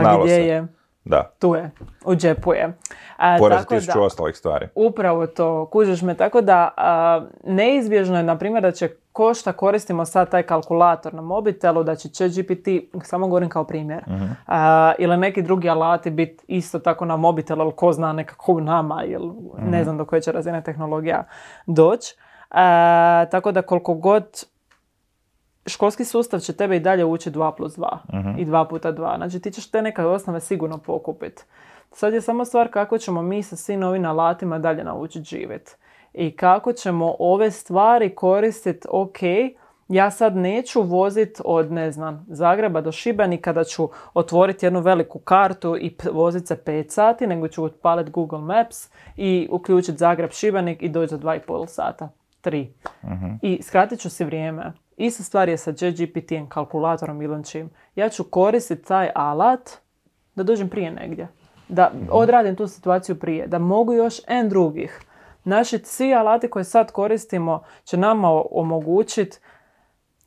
[0.00, 0.46] znalo gdje se.
[0.46, 0.66] je?
[1.04, 1.70] Da, Tu je,
[2.04, 2.72] u džepu je.
[3.16, 4.68] A, pored tako tisuću da- ostalih stvari.
[4.74, 9.52] Upravo to, kužiš me, tako da a, neizbježno je, na primjer, da će ko šta
[9.52, 12.68] koristimo sad taj kalkulator na mobitelu, da će ChatGPT,
[13.04, 14.04] samo govorim kao primjer,
[14.46, 19.04] a, ili neki drugi alati biti isto tako na mobitelu, ali ko zna nekako nama,
[19.04, 21.24] ili ne znam do koje će razine tehnologija
[21.66, 22.16] doći.
[23.30, 24.44] Tako da koliko god
[25.66, 27.98] školski sustav će tebe i dalje učiti 2 plus 2
[28.38, 29.16] i 2 puta 2.
[29.16, 31.42] Znači ti ćeš te neke osnove sigurno pokupiti.
[31.92, 35.72] Sad je samo stvar kako ćemo mi sa svim ovim alatima dalje naučiti živjeti.
[36.14, 39.18] I kako ćemo ove stvari koristiti, ok,
[39.88, 45.18] ja sad neću voziti od, ne znam, Zagreba do Šibenika da ću otvoriti jednu veliku
[45.18, 50.82] kartu i voziti se 5 sati, nego ću otpaliti Google Maps i uključiti Zagreb Šibenik
[50.82, 52.08] i doći za 2,5 sata.
[52.44, 52.66] 3.
[53.42, 54.72] I skratit ću si vrijeme.
[54.96, 57.70] Ista stvar je sa ChatGPT-em, kalkulatorom ili čim.
[57.96, 59.70] Ja ću koristiti taj alat
[60.34, 61.28] da dođem prije negdje.
[61.68, 63.46] Da odradim tu situaciju prije.
[63.46, 65.00] Da mogu još N drugih.
[65.44, 69.38] Naši svi alati koje sad koristimo će nama omogućiti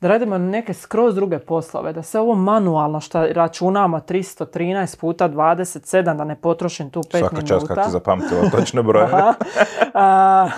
[0.00, 6.16] da radimo neke skroz druge poslove, da se ovo manualno što računamo 313 puta 27,
[6.16, 7.48] da ne potrošim tu 5 Svaka minuta.
[7.48, 9.12] čast kako ti zapamtila točne brojeve.
[9.12, 9.34] Aha.
[9.94, 10.48] A,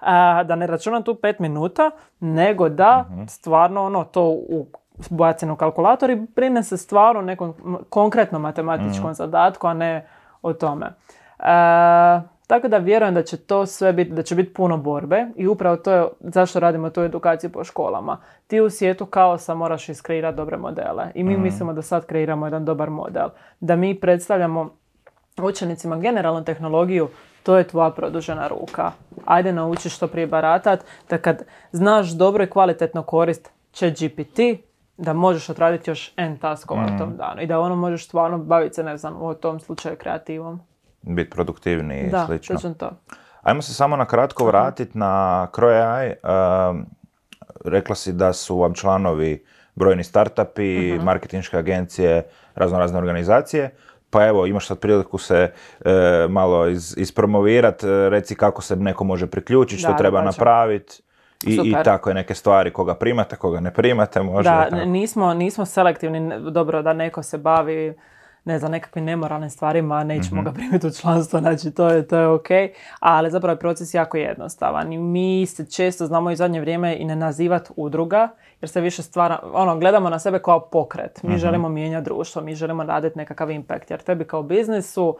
[0.00, 3.22] a, da ne računam tu pet minuta, nego da Mhm.
[3.24, 4.66] stvarno ono to u
[5.10, 10.08] bacen u kalkulator i brine se stvarno nekom konkretnom matematičkom zadatku, a ne
[10.42, 10.86] o tome.
[12.48, 15.76] Tako da vjerujem da će to sve biti, da će biti puno borbe i upravo
[15.76, 18.20] to je zašto radimo tu edukaciju po školama.
[18.46, 22.64] Ti u svijetu kaosa moraš iskreirati dobre modele i mi mislimo da sad kreiramo jedan
[22.64, 23.28] dobar model.
[23.60, 24.70] Da mi predstavljamo
[25.42, 27.08] učenicima generalnu tehnologiju,
[27.42, 28.92] to je tvoja produžena ruka.
[29.24, 34.40] Ajde nauči što prije baratat, da kad znaš dobro i kvalitetno korist će GPT,
[34.96, 38.74] da možeš odraditi još N taskova u tom danu i da ono možeš stvarno baviti
[38.74, 40.60] se, ne znam, u tom slučaju kreativom.
[41.02, 42.56] Biti produktivniji i Da, slično.
[42.56, 42.90] točno to.
[43.42, 45.08] Ajmo se samo na kratko vratiti na
[45.52, 46.12] Crow AI.
[46.70, 46.86] Um,
[47.64, 51.04] rekla si da su vam članovi brojni startupi, Mhm.
[51.04, 52.22] marketinške agencije,
[52.54, 53.70] razno razne organizacije.
[54.10, 55.90] Pa evo, imaš sad priliku se e,
[56.28, 61.02] malo iz, ispromovirat, e, reci kako se neko može priključiti, što Da, treba napraviti
[61.44, 64.50] i, i tako je neke stvari, koga primate, koga ne primate, možda.
[64.52, 64.84] Da, tako.
[64.84, 67.94] nismo, nismo selektivni, dobro da neko se bavi
[68.48, 72.26] ne znam, nekakvim nemoralnim stvarima, nećemo ga primiti u članstvo, znači to je, to je
[72.26, 72.48] ok,
[73.00, 77.04] ali zapravo je proces jako jednostavan i mi se često znamo i zadnje vrijeme i
[77.04, 78.28] ne nazivati udruga,
[78.60, 82.54] jer se više stvara, ono, gledamo na sebe kao pokret, mi želimo mijenjati društvo, mi
[82.54, 85.16] želimo raditi nekakav impact, jer tebi kao biznisu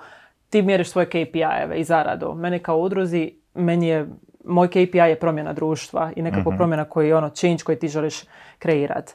[0.50, 2.34] ti mjeriš svoje KPI-eve i zaradu.
[2.34, 4.06] Meni kao udruzi, meni je,
[4.44, 8.22] moj KPI je promjena društva i nekako promjena koji je ono change koji ti želiš
[8.58, 9.14] kreirati.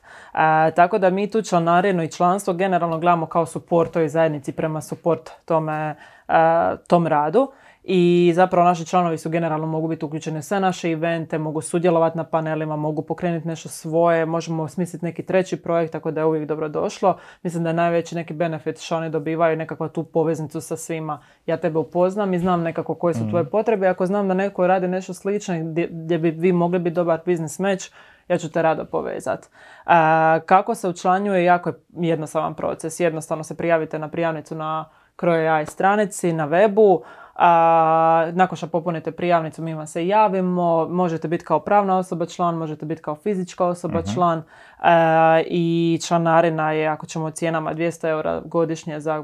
[0.76, 5.30] tako da mi tu članarinu i članstvo generalno gledamo kao support toj zajednici prema support
[5.46, 5.96] tome,
[6.28, 7.52] a, tom radu.
[7.84, 12.17] I zapravo naši članovi su generalno mogu biti uključeni u sve naše evente, mogu sudjelovati
[12.17, 16.48] na panelima, mogu pokrenuti nešto svoje, možemo smisliti neki treći projekt, tako da je uvijek
[16.48, 17.17] dobro došlo.
[17.43, 21.22] Mislim da je najveći neki benefit što oni dobivaju nekakva tu poveznicu sa svima.
[21.46, 23.88] Ja tebe upoznam i znam nekako koje su tvoje potrebe.
[23.88, 27.60] Ako znam da neko radi nešto slično gdje, gdje bi vi mogli biti dobar biznis
[27.60, 27.86] match,
[28.28, 29.48] ja ću te rado povezati.
[30.46, 33.00] kako se učlanjuje, jako je jednostavan proces.
[33.00, 37.02] Jednostavno se prijavite na prijavnicu na Crow AI stranici, na webu.
[37.36, 40.88] A, nakon što popunite prijavnicu, mi vam se javimo.
[40.89, 44.43] Možete biti kao pravna osoba član, možete biti kao fizička osoba član.
[44.80, 49.24] A, I članarina je, ako ćemo cijenama, 200 eura godišnje za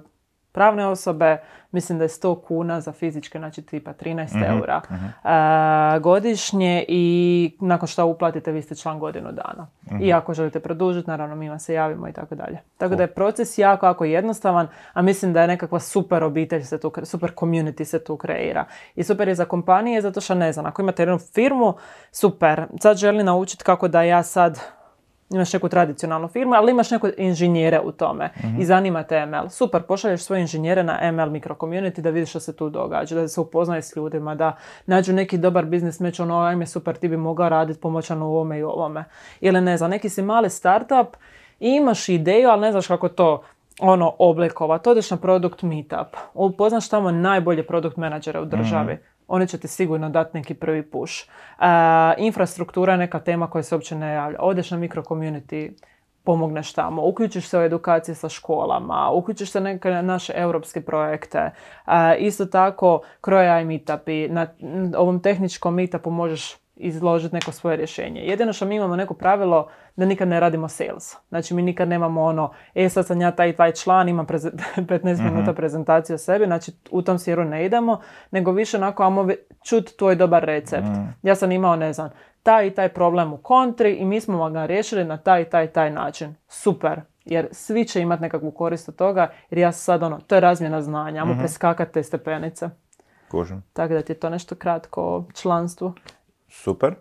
[0.51, 1.37] pravne osobe,
[1.71, 4.81] mislim da je 100 kuna za fizičke, znači tipa 13 eura
[5.23, 9.67] a, godišnje i nakon što uplatite vi ste član godinu dana.
[10.01, 12.59] I ako želite produžiti, naravno mi vam se javimo i tako dalje.
[12.77, 16.79] Tako da je proces jako, jako jednostavan, a mislim da je nekakva super obitelj se
[16.79, 18.65] tu, super community se tu kreira.
[18.95, 21.73] I super je za kompanije zato što ne znam, ako imate jednu firmu,
[22.11, 24.78] super, sad želi naučiti kako da ja sad
[25.29, 29.49] imaš neku tradicionalnu firmu, ali imaš neko inženjere u tome i zanima te ML.
[29.49, 33.27] Super, pošalješ svoje inženjere na ML mikro community da vidiš što se tu događa, da
[33.27, 37.17] se upoznaje s ljudima, da nađu neki dobar biznis meč, ono, ajme super, ti bi
[37.17, 39.03] mogao raditi pomoćano u ovome i ovome.
[39.41, 41.15] Ili ne znam, neki si mali startup
[41.59, 43.43] i imaš ideju, ali ne znaš kako to
[43.79, 44.89] ono oblikovati.
[44.89, 48.97] Odeš na produkt meetup, upoznaš tamo najbolje produkt menadžere u državi.
[49.29, 51.13] Oni će ti sigurno dati neki prvi push.
[51.23, 51.65] E,
[52.17, 54.37] infrastruktura je neka tema koja se uopće ne javlja.
[54.41, 55.71] Odeš na mikro community,
[56.23, 61.37] pomogneš tamo, uključiš se u edukacije sa školama, uključiš se neke naše europske projekte.
[61.37, 61.51] E,
[62.19, 64.47] isto tako, Crow AI meetupi, na
[64.97, 68.21] ovom tehničkom meetupu možeš izložiti neko svoje rješenje.
[68.21, 71.15] Jedino što mi imamo neko pravilo da nikad ne radimo sales.
[71.29, 75.23] Znači mi nikad nemamo ono, e sad sam ja taj taj član, imam preze- 15
[75.23, 77.99] minuta prezentaciju o sebi, znači u tom smjeru ne idemo,
[78.31, 79.27] nego više onako, amo
[79.63, 80.87] čut tvoj dobar recept.
[81.23, 82.09] Ja sam imao, ne znam,
[82.43, 85.67] taj i taj problem u kontri i mi smo ga riješili na taj i taj
[85.67, 86.35] taj način.
[86.47, 87.01] Super.
[87.25, 90.81] Jer svi će imati nekakvu korist od toga, jer ja sad ono, to je razmjena
[90.81, 92.69] znanja, amo preskakati te stepenice.
[93.31, 93.63] Kužim.
[93.73, 95.93] Tako da ti je to nešto kratko o članstvu.
[96.49, 96.95] Super.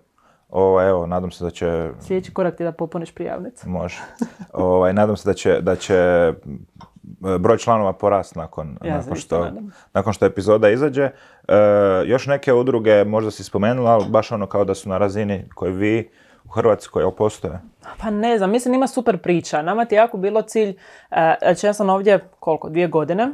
[0.49, 3.69] Ovo, evo, nadam se da će Sljedeći korak ti je da popuniš prijavnicu.
[3.69, 3.99] Može.
[4.53, 6.35] ovaj, nadam se da će, da će e,
[7.39, 9.51] broj članova porast nakon, Ja nakon, što,
[9.93, 11.03] nakon što epizoda izađe.
[11.03, 11.13] E,
[12.07, 15.73] još neke udruge možda si spomenula, ali baš ono kao da su na razini koje
[15.73, 16.11] vi
[16.45, 17.61] u Hrvatskoj jel postoje.
[17.99, 19.63] Pa ne znam, mislim ima super priča.
[19.63, 20.77] Nama ti je jako bilo cilj,
[21.11, 23.29] e, znači ja sam ovdje koliko, dvije godine,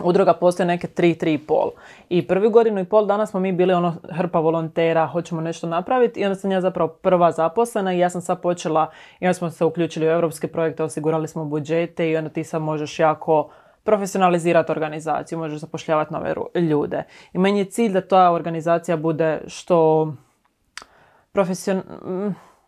[0.00, 1.70] udruga postoje neke tri, tri i pol.
[2.08, 6.20] I prvi godinu i pol dana smo mi bili ono hrpa volontera, hoćemo nešto napraviti
[6.20, 9.50] i onda sam ja zapravo prva zaposlena i ja sam sad počela, i onda smo
[9.50, 13.50] se uključili u europske projekte, osigurali smo budžete i onda ti sad možeš jako
[13.84, 17.04] profesionalizirati organizaciju, možeš zapošljavati nove ljude.
[17.32, 20.08] I meni je cilj da ta organizacija bude što
[21.32, 21.82] profesion...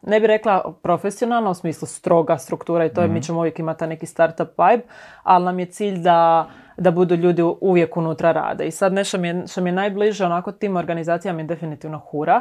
[0.02, 3.86] ne bi rekla profesionalno, u smislu stroga struktura i to je, mi ćemo uvijek imati
[3.86, 4.84] neki startup vibe,
[5.22, 8.66] ali nam je cilj da, da budu ljudi uvijek unutra rade.
[8.66, 12.40] I sad nešto mi je, što mi je najbliže onako tim organizacijama je definitivno hura.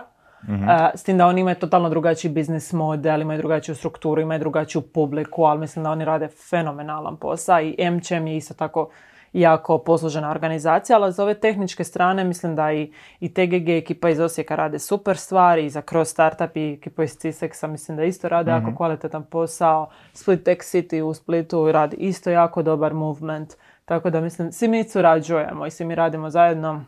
[0.96, 5.44] s tim da oni imaju totalno drugačiji biznis model, imaju drugačiju strukturu, imaju drugačiju publiku,
[5.44, 8.90] ali mislim da oni rade fenomenalan posao i MCM je isto tako
[9.34, 14.20] jako poslužena organizacija, ali za ove tehničke strane mislim da i, i TGG ekipa iz
[14.20, 18.30] Osijeka rade super stvari, i za Cross Startup i ekipa iz Cisexa mislim da isto
[18.30, 19.90] rade jako kvalitetan posao.
[20.14, 23.54] Split Tech City u Splitu radi isto jako dobar movement.
[23.86, 26.84] Tako da mislim, svi mi surađujemo i svi mi radimo zajedno.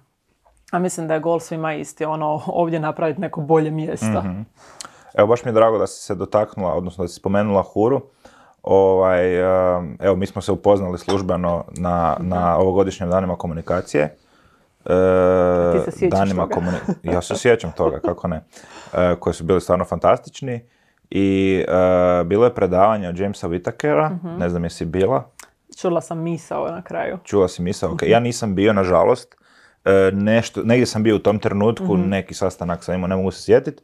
[0.72, 4.24] A mislim da je gol svima isti, ono, ovdje napraviti neko bolje mjesto.
[5.14, 8.02] Evo, baš mi je drago da si se dotaknula, odnosno da si spomenula Huru.
[8.64, 9.40] Ovaj,
[10.00, 14.04] evo, mi smo se upoznali službeno na, na ovogodišnjim danima komunikacije.
[14.86, 14.90] E,
[15.86, 16.56] Ti se danima toga?
[16.56, 18.44] komuni- Ja se sjećam toga, kako ne.
[18.94, 20.66] E, koji su bili stvarno fantastični.
[21.10, 21.74] I e,
[22.24, 24.38] bilo je predavanje od Jamesa Whittakera, Mhm.
[24.38, 25.24] ne znam jesi bila,
[25.82, 27.18] Čula sam misao na kraju.
[27.24, 29.36] čula si misao, ok, ja nisam bio nažalost,
[29.86, 33.44] E, nešto, negdje sam bio u tom trenutku, neki sastanak sam imao, ne mogu se
[33.44, 33.84] sjetiti.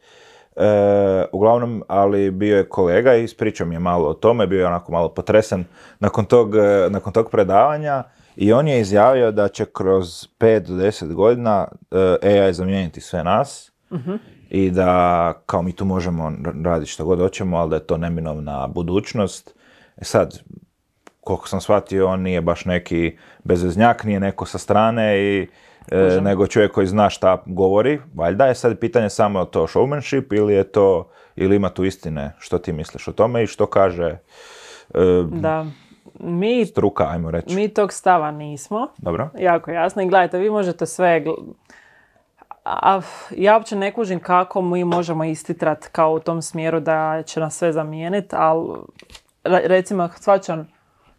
[0.55, 4.67] E, uglavnom, ali bio je kolega i ispričao mi je malo o tome, bio je
[4.67, 5.65] onako malo potresen
[5.99, 8.03] nakon tog, e, nakon tog predavanja
[8.35, 11.67] i on je izjavio da će kroz 5 do 10 godina
[12.21, 13.71] e, AI zamijeniti sve nas
[14.49, 16.31] i da kao mi tu možemo
[16.65, 19.55] raditi što god hoćemo, ali da je to neminovna budućnost.
[19.97, 20.39] E sad,
[21.21, 25.47] koliko sam shvatio, on nije baš neki bezveznjak, nije neko sa strane i
[25.91, 27.99] e, nego čovjek koji zna šta govori.
[28.15, 32.33] Valjda je sad pitanje samo to showmanship ili je to, ili ima tu istine.
[32.39, 34.17] Što ti misliš o tome i što kaže
[34.93, 35.65] e, Da.
[36.19, 37.55] Mi, struka, ajmo reći.
[37.55, 38.87] mi tog stava nismo.
[38.97, 39.29] Dobro?
[39.39, 40.01] Jako jasno.
[40.01, 41.23] I gledajte, vi možete sve...
[42.65, 43.01] A,
[43.37, 47.57] ja uopće ne kužim kako mi možemo istitrat kao u tom smjeru da će nas
[47.57, 48.69] sve zamijeniti, ali
[49.43, 50.67] re- recimo shvaćam,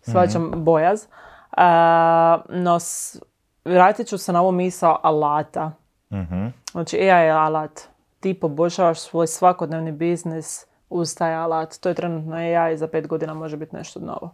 [0.03, 1.07] shvaćam bojaz.
[1.53, 3.21] A, no, s-
[3.65, 5.73] vratit ću se na ovu misao alata.
[6.13, 6.47] Mhm.
[6.73, 7.81] Znači, AI je alat.
[8.21, 11.79] Ti poboljšavaš svoj svakodnevni biznis uz taj alat.
[11.79, 14.31] To je trenutno AI, za pet godina može biti nešto novo.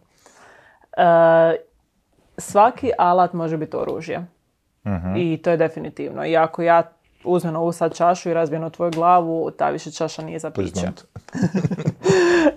[0.93, 1.55] E,
[2.37, 4.25] svaki alat može biti oružje.
[5.17, 6.25] I to je definitivno.
[6.25, 6.83] I ako ja
[7.23, 10.87] uzmem ovu sad čašu i razbijem u tvoju glavu, ta više čaša nije za piće.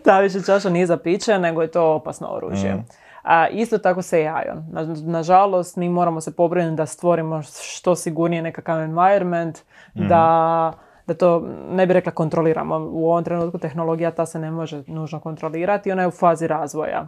[0.04, 2.84] ta više čaša nije za piće, nego je to opasno oružje.
[3.22, 4.64] A, isto tako se AI-om.
[4.70, 9.58] Na, nažalost, mi moramo se pobrinuti da stvorimo što sigurnije nekakav environment,
[9.94, 10.72] da,
[11.06, 12.90] da to, ne bi rekla kontroliramo.
[12.92, 17.06] U ovom trenutku tehnologija ta se ne može nužno kontrolirati, ona je u fazi razvoja.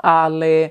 [0.00, 0.70] Ali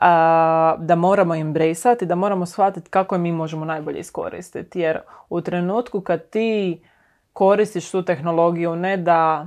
[0.00, 4.80] a, da moramo embraceati, da moramo shvatiti kako je mi možemo najbolje iskoristiti.
[4.80, 6.82] Jer u trenutku kad ti
[7.32, 9.46] koristiš tu tehnologiju ne da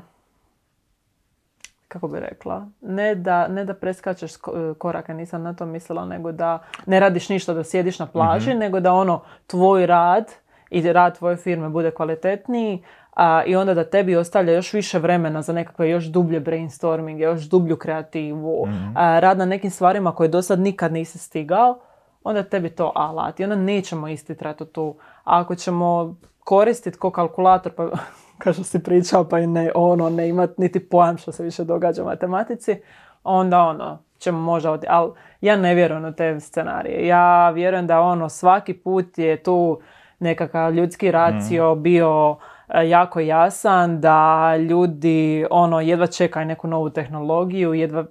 [1.88, 6.32] kako bi rekla, ne da, ne da preskačeš ko- korake, nisam na to mislila, nego
[6.32, 10.32] da ne radiš ništa, da sjediš na plaži, nego da ono, tvoj rad
[10.70, 15.42] i rad tvoje firme bude kvalitetniji a, i onda da tebi ostavlja još više vremena
[15.42, 20.42] za nekakve još dublje brainstorminge, još dublju kreativu, a, rad na nekim stvarima koje do
[20.42, 21.80] sad nikad nisi stigao,
[22.24, 24.96] onda tebi to alat i onda nećemo istitrati tu.
[25.24, 27.90] A ako ćemo koristiti ko kalkulator, pa
[28.38, 31.64] kao što si pričao, pa i ne, ono, ne imat niti pojam što se više
[31.64, 32.76] događa u matematici,
[33.24, 37.08] onda ono, ćemo možda ovdje, ali ja ne vjerujem u te scenarije.
[37.08, 39.80] Ja vjerujem da ono, svaki put je tu
[40.20, 42.38] nekakav ljudski racio bio
[42.70, 48.06] e, jako jasan, da ljudi ono, jedva čekaju neku novu tehnologiju, jedva...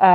[0.00, 0.06] E,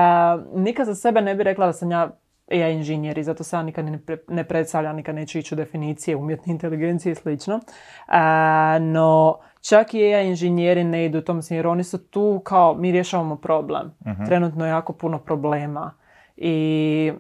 [0.54, 2.10] nikad za sebe ne bi rekla da sam ja
[2.52, 5.58] AI inženjer i zato se ja nikad ne, pre- ne predstavljam, nikad neću ići u
[5.58, 7.60] definicije umjetne inteligencije i slično.
[8.08, 11.70] E, no, čak i AI inženjeri ne idu u tom smjeru.
[11.70, 13.94] Oni su tu kao mi rješavamo problem.
[14.26, 15.94] Trenutno je jako puno problema.
[16.38, 17.14] I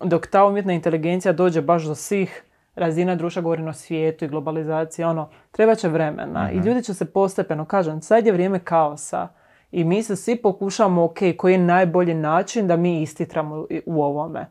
[0.00, 2.42] dok ta umjetna inteligencija dođe baš do svih
[2.74, 7.12] razina društva, govorim o svijetu i globalizaciji, ono, treba će vremena i ljudi će se
[7.12, 9.28] postepeno, kažem, sad je vrijeme kaosa
[9.72, 14.46] i mi se svi pokušamo, ok, koji je najbolji način da mi istitramo u ovome.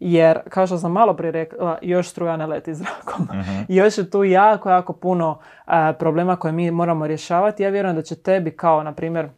[0.00, 3.28] Jer, kao što sam malo prije rekla, još struja ne leti zrakom.
[3.68, 7.62] Još je tu jako, jako puno a, problema koje mi moramo rješavati.
[7.62, 9.28] Ja vjerujem da će tebi kao, na primjer,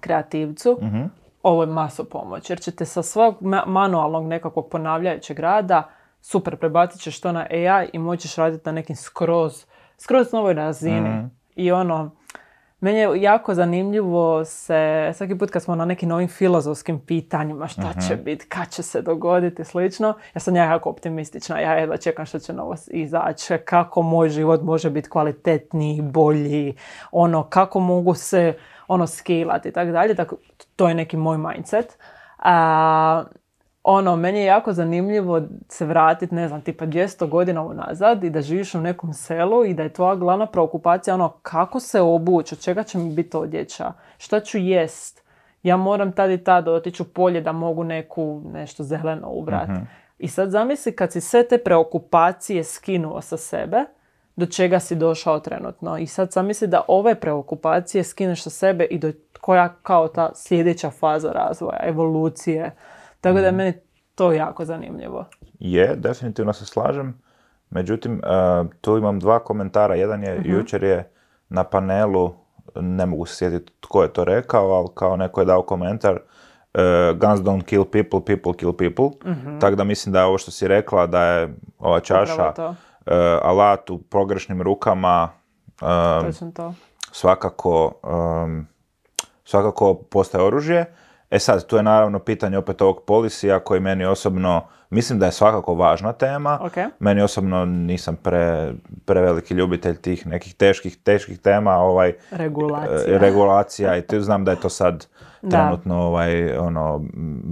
[0.00, 0.78] kreativcu,
[1.42, 2.50] ovo je maso pomoć.
[2.50, 5.88] Jer ćete sa svog ma- manualnog nekakvog ponavljajućeg rada
[6.20, 9.64] super prebacit ćeš to na AI i moćeš raditi na nekim skroz,
[9.98, 11.08] skroz novoj razini.
[11.56, 12.10] I ono,
[12.86, 17.92] meni je jako zanimljivo se, svaki put kad smo na nekim novim filozofskim pitanjima, šta
[18.08, 22.38] će biti, kad će se dogoditi, slično, ja sam jako optimistična, ja jedva čekam što
[22.38, 26.76] će novo izaći, kako moj život može biti kvalitetniji, bolji,
[27.12, 28.54] ono, kako mogu se
[28.88, 30.36] ono skilati i tako dalje, tako
[30.76, 31.98] to je neki moj mindset.
[32.38, 33.24] A,
[33.88, 38.42] ono, meni je jako zanimljivo se vratiti, ne znam, tipa 200 godina unazad i da
[38.42, 42.60] živiš u nekom selu i da je tvoja glavna preokupacija ono kako se obući, od
[42.60, 45.22] čega će mi biti odjeća, šta ću jest.
[45.62, 49.72] Ja moram tad i tad otići u polje da mogu neku nešto zeleno ubrati.
[49.72, 49.82] Mhm.
[50.18, 53.84] I sad zamisli kad si sve te preokupacije skinuo sa sebe,
[54.36, 55.98] do čega si došao trenutno.
[55.98, 60.90] I sad zamisli da ove preokupacije skineš sa sebe i do koja kao ta sljedeća
[60.90, 62.70] faza razvoja, evolucije.
[63.26, 63.56] Tako da je Mhm.
[63.56, 63.72] meni
[64.14, 65.24] to jako zanimljivo.
[65.58, 67.18] Je, definitivno se slažem.
[67.70, 68.28] Međutim, e,
[68.80, 69.94] tu imam dva komentara.
[69.94, 70.50] Jedan je, Mhm.
[70.50, 71.10] jučer je
[71.48, 72.34] na panelu,
[72.74, 76.18] ne mogu se sjetiti tko je to rekao, ali kao neko je dao komentar,
[76.74, 76.80] e,
[77.12, 79.08] guns don't kill people, people kill people.
[79.60, 82.52] Tako da mislim da je ovo što si rekla, da je ova čaša
[83.06, 85.28] e, alat u pogrešnim rukama,
[86.52, 86.74] to.
[87.12, 87.92] svakako,
[88.44, 88.66] um,
[89.44, 90.84] svakako postaje oružje.
[91.30, 95.32] E sad, tu je naravno pitanje opet ovog polisija koji meni osobno, mislim da je
[95.32, 96.58] svakako važna tema.
[96.62, 96.72] Ok.
[96.98, 98.72] Meni osobno nisam pre,
[99.04, 103.14] preveliki ljubitelj tih nekih teških, teških tema, ovaj, Regulacija.
[103.14, 105.06] e, regulacija i tu znam da je to sad
[105.42, 105.50] Da.
[105.50, 107.04] trenutno ovaj, ono,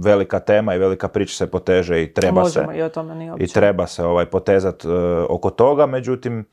[0.03, 3.47] velika tema i velika priča se poteže i treba Možemo se i o tome i
[3.47, 4.87] treba se ovaj potezat e,
[5.29, 6.45] oko toga, međutim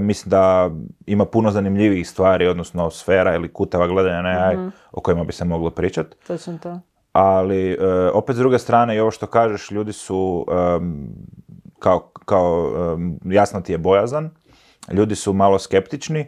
[0.00, 0.70] mislim da
[1.06, 4.68] ima puno zanimljivih stvari, odnosno sfera ili kuteva gledanja na AI Mhm.
[4.92, 6.16] o kojima bi se moglo pričati.
[6.26, 6.80] Točno to.
[7.12, 7.76] Ali e,
[8.12, 11.08] opet s druge strane i ovo što kažeš, ljudi su em,
[11.78, 12.70] kao, kao
[13.24, 14.30] jasno ti je bojazan,
[14.92, 16.26] ljudi su malo skeptični e,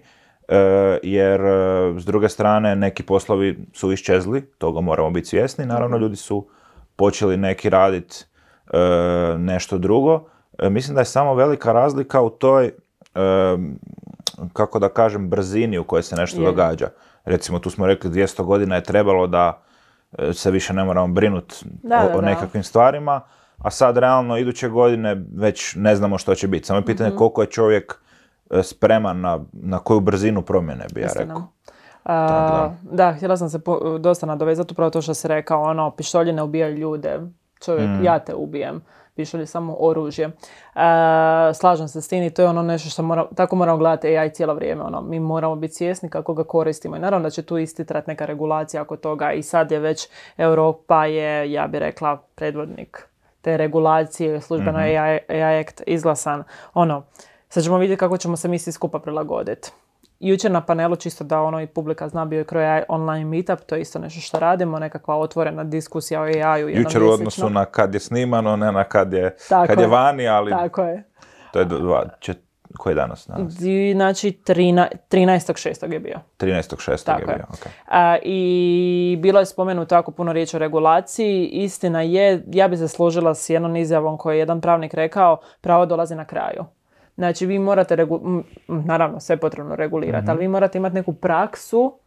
[1.02, 6.16] jer e, s druge strane neki poslovi su iščezli, toga moramo biti svjesni, naravno ljudi
[6.16, 6.48] su
[6.96, 8.24] počeli neki raditi
[9.38, 10.24] nešto drugo.
[10.58, 12.70] E, mislim da je samo velika razlika u toj, e,
[14.52, 16.44] kako da kažem, brzini u kojoj se nešto Je.
[16.44, 16.88] događa.
[17.24, 19.62] Recimo tu smo rekli 200 godina je trebalo da
[20.12, 21.54] e, se više ne moramo brinuti
[22.14, 23.20] o, nekakvim stvarima,
[23.58, 26.66] a sad realno iduće godine već ne znamo što će biti.
[26.66, 26.86] Samo je Mhm.
[26.86, 28.00] pitanje koliko je čovjek
[28.50, 31.24] e, spreman na, na koju brzinu promjene bi ja Istina.
[31.24, 31.42] rekao.
[32.04, 36.32] A, da, htjela sam se po- dosta nadovezati upravo to što si rekao, ono, pištolji
[36.32, 37.20] ne ubijaju ljude,
[37.64, 38.04] čovjek, Mm.
[38.04, 38.80] ja te ubijem,
[39.20, 40.30] je samo oružje.
[40.74, 44.18] A, slažem se s tim i to je ono nešto što mora, tako moramo gledati
[44.18, 47.42] AI cijelo vrijeme, ono, mi moramo biti svjesni kako ga koristimo i naravno da će
[47.42, 52.16] tu istitrat neka regulacija oko toga i sad je već Europa je, ja bi rekla,
[52.34, 53.06] predvodnik
[53.40, 54.80] te regulacije, službeno Mhm.
[54.80, 56.44] AI, AI Act izglasan,
[56.74, 57.02] ono,
[57.48, 59.70] sad ćemo vidjeti kako ćemo se mi svi skupa prilagoditi.
[60.20, 63.60] Jučer na panelu, čisto da ono i publika zna, bio je kroj AI online meetup,
[63.60, 67.64] to je isto nešto što radimo, nekakva otvorena diskusija o AI-u Jučer u odnosu na
[67.64, 69.88] kad je snimano, ne na kad je, Tako kad je je.
[69.88, 71.04] vani, ali Tako je.
[71.52, 72.38] to je dva, čet,
[72.78, 73.28] koji je danas?
[73.60, 74.86] I, Znači, 13.
[75.10, 75.92] 13.6.
[75.92, 76.16] je bio.
[76.38, 77.06] 13.6.
[77.06, 77.36] Tako je je.
[77.36, 77.46] bio.
[77.50, 77.66] ok.
[77.88, 81.46] A, I bilo je spomenuto jako puno riječi o regulaciji.
[81.46, 85.86] Istina je, ja bi se složila s jednom izjavom koju je jedan pravnik rekao, pravo
[85.86, 86.64] dolazi na kraju.
[87.20, 91.98] Znači, vi morate, regu- naravno, sve potrebno regulirati, ali vi morate imati neku praksu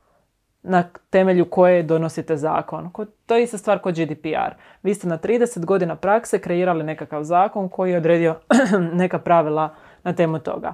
[0.64, 2.90] na temelju koje donosite zakon.
[2.92, 4.54] Ko- To je ista stvar kod GDPR.
[4.84, 8.36] Vi ste na 30 godina prakse kreirali nekakav zakon koji je odredio
[8.94, 9.70] neka pravila
[10.04, 10.74] na temu toga.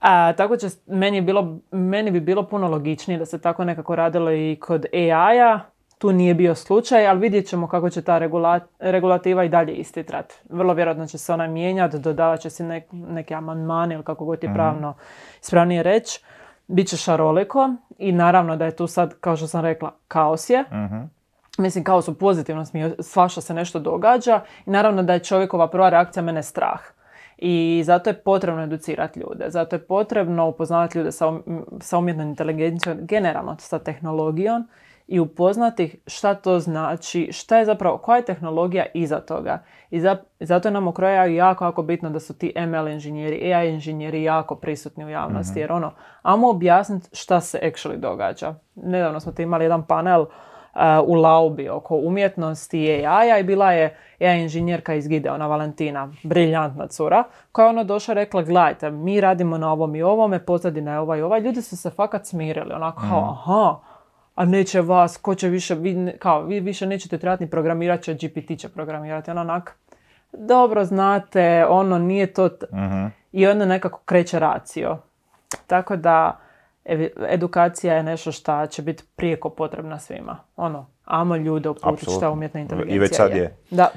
[0.00, 3.96] A, tako će, meni, je bilo, meni bi bilo puno logičnije da se tako nekako
[3.96, 5.60] radilo i kod AI-a.
[5.98, 10.32] Tu nije bio slučaj, ali vidjet ćemo kako će ta regula- regulativa i dalje istitrat.
[10.48, 14.44] Vrlo vjerojatno će se ona mijenjati, dodavat će se nek, neke amandmane ili kako god
[14.44, 14.94] je pravno
[15.42, 16.22] ispravnije reći.
[16.66, 20.62] Biće šaroliko i naravno da je tu sad, kao što sam rekla, kaos je.
[20.62, 20.96] Mhm.
[21.58, 25.88] Mislim, kaos u pozitivnom smjeru, svašta se nešto događa i naravno da je čovjekova prva
[25.88, 26.80] reakcija mene strah.
[27.38, 32.28] I zato je potrebno educirati ljude, zato je potrebno upoznavati ljude sa, um- sa umjetnom
[32.28, 34.68] inteligencijom, generalno sa tehnologijom
[35.08, 39.62] i upoznati ih šta to znači, šta je zapravo, koja je tehnologija iza toga.
[39.90, 43.54] I za- zato je nam u kraju jako, jako bitno da su ti ML inženjeri,
[43.54, 45.92] AI inženjeri jako prisutni u javnosti, jer ono,
[46.22, 48.54] ajmo objasniti šta se actually događa.
[48.74, 50.28] Nedavno smo tu imali jedan panel uh,
[51.04, 56.86] u Laubi oko umjetnosti i AI-a i bila je AI inženjerka iz Gideona Valentina, briljantna
[56.86, 60.98] cura, koja je ono došla rekla, gledajte, mi radimo na ovom i ovome, pozadina je
[60.98, 63.76] ovaj i ovaj, ljudi su se fakat smirili, onako kao, aha,
[64.38, 68.14] a neće vas, ko će više, vi, kao, vi više nećete trebati ni programirat će,
[68.16, 69.76] GPT će programirati, ono onak,
[70.32, 73.06] dobro znate, ono nije to, t- Mhm.
[73.32, 74.98] i onda nekako kreće racio.
[75.66, 76.38] Tako da
[77.28, 80.38] edukacija je nešto što će biti prijeko potrebna svima.
[80.56, 82.32] Ono, amo ljude uputiti šta Apsolutno.
[82.32, 83.56] umjetna I inteligencija već sad je.
[83.70, 83.88] Da,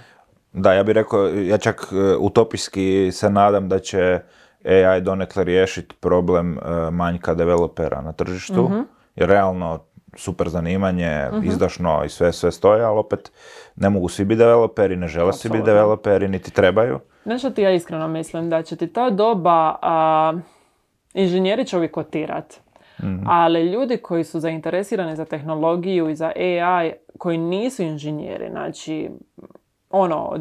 [0.54, 4.20] Da, ja bih rekao, ja čak e, utopijski se nadam da će
[4.66, 6.62] AI donekle riješiti problem e,
[6.92, 8.80] manjka developera na tržištu, Mhm.
[9.16, 9.80] jer realno
[10.16, 13.32] super zanimanje, izdašno i sve sve stoje, ali opet
[13.76, 16.99] ne mogu svi biti developeri, ne žele svi biti developeri, niti trebaju.
[17.24, 18.49] Znaš što ti ja iskreno mislim?
[18.49, 20.34] Da će ti ta doba a,
[21.14, 22.59] inženjeri će uvijek kotirat.
[23.26, 29.09] Ali ljudi koji su zainteresirani za tehnologiju i za AI, koji nisu inženjeri, znači
[29.92, 30.36] ono,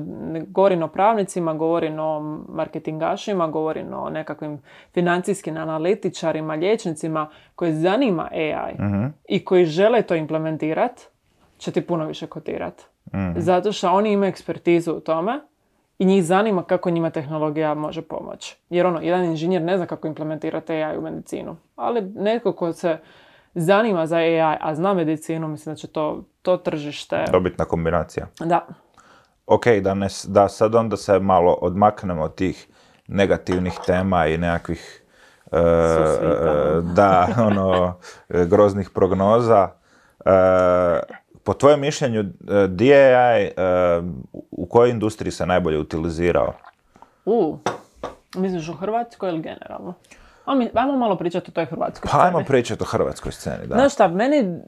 [0.47, 8.75] govorim o pravnicima, govorim o marketingašima, govorim o nekakvim financijskim analitičarima, liječnicima koji zanima AI
[9.29, 11.07] i koji žele to implementirati,
[11.59, 12.85] će ti puno više kotirati.
[13.37, 15.41] Zato što oni imaju ekspertizu u tome
[15.99, 18.57] i njih zanima kako njima tehnologija može pomoći.
[18.71, 21.57] Jer ono, jedan inženjer ne zna kako implementirati AI u medicinu.
[21.77, 22.99] Ali netko ko se
[23.55, 27.25] zanima za AI, a zna medicinu, mislim da će to, to tržište...
[27.33, 28.27] Dobitna kombinacija.
[28.41, 28.67] Da,
[29.51, 32.67] Ok, da, ne, da sad onda se malo odmaknemo od tih
[33.09, 35.03] negativnih tema i nekakvih
[35.53, 35.61] e, e,
[36.85, 37.99] da, ono,
[38.29, 39.69] groznih prognoza.
[40.25, 40.31] E,
[41.45, 42.27] po tvojem mišljenju, e,
[42.69, 43.53] di je AI, e,
[44.51, 46.53] u- kojoj industriji se najbolje utilizirao?
[47.25, 47.59] U,
[48.37, 49.95] misliš u Hrvatskoj ili generalno?
[50.75, 52.47] Ajmo malo pričati o toj hrvatskoj Pa ajmo sceni.
[52.47, 53.75] pričati o hrvatskoj sceni, da.
[53.75, 54.59] Znaš šta, meni,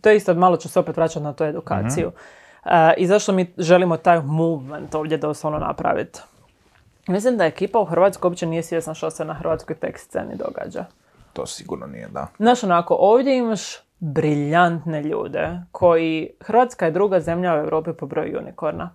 [0.00, 2.08] to je isto, malo ću se opet vraćati na tu edukaciju.
[2.08, 2.43] E,
[2.96, 6.20] I zašto mi želimo taj movement ovdje doslovno napraviti?
[7.08, 10.84] Mislim da ekipa u Hrvatskoj uopće nije svjesna što se na hrvatskoj tek sceni događa.
[11.32, 12.26] To sigurno nije, da.
[12.38, 13.60] Znaš, onako, ovdje imaš
[13.98, 18.90] briljantne ljude koji, Hrvatska je druga zemlja u Europi po broju unikorna.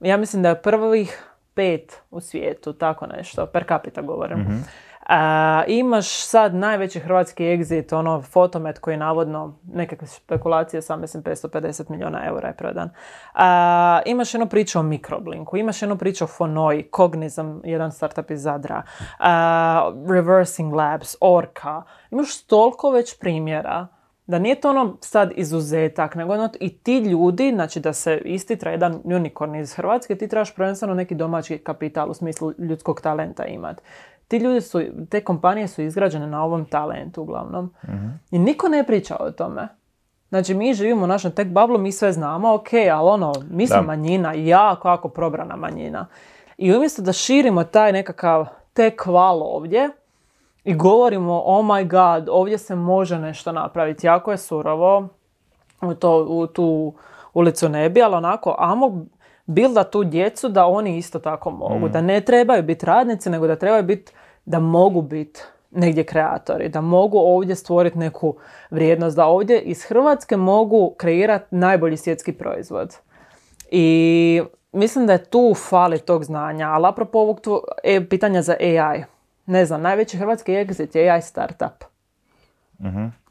[0.00, 1.24] Ja mislim da je prvih
[1.54, 4.64] pet u svijetu, tako nešto, per capita govorim.
[5.12, 11.90] A, imaš sad najveći hrvatski exit, ono fotomet koji navodno, nekakve spekulacije, sam mislim 550
[11.90, 12.90] milijuna eura je prodan.
[13.34, 18.42] A, imaš jednu priču o Microblinku, imaš jednu priču o Fonoi, Cognizam, jedan startup iz
[18.42, 18.82] Zadra,
[20.08, 21.82] Reversing Labs, Orca.
[22.10, 23.86] Imaš toliko već primjera
[24.26, 28.70] da nije to ono sad izuzetak, nego ono i ti ljudi, znači da se istitra
[28.70, 33.82] jedan unicorn iz Hrvatske, ti trebaš prvenstveno neki domaći kapital u smislu ljudskog talenta imati.
[34.30, 37.74] Ti ljudi su, te kompanije su izgrađene na ovom talentu uglavnom.
[38.30, 39.68] I niko ne priča o tome.
[40.28, 43.76] Znači mi živimo u našem tek bablu, mi sve znamo, ok, ali ono, mi smo
[43.76, 43.82] Da.
[43.82, 46.06] manjina, jako, jako probrana manjina.
[46.58, 49.88] I umjesto da širimo taj nekakav tek val ovdje,
[50.64, 55.08] i govorimo, oh my god, ovdje se može nešto napraviti, jako je surovo,
[55.82, 56.92] u, to, u tu
[57.34, 59.04] ulicu ne bi, ali onako, amo
[59.46, 63.56] bilda tu djecu da oni isto tako mogu, da ne trebaju biti radnici, nego da
[63.56, 64.12] trebaju biti,
[64.50, 65.40] da mogu biti
[65.70, 68.36] negdje kreatori, da mogu ovdje stvoriti neku
[68.70, 72.96] vrijednost, da ovdje iz Hrvatske mogu kreirati najbolji svjetski proizvod.
[73.70, 74.42] I
[74.72, 79.04] mislim da je tu fali tog znanja, ali apropo ovog tvo- e, pitanja za AI,
[79.46, 81.84] ne znam, najveći hrvatski exit je AI startup.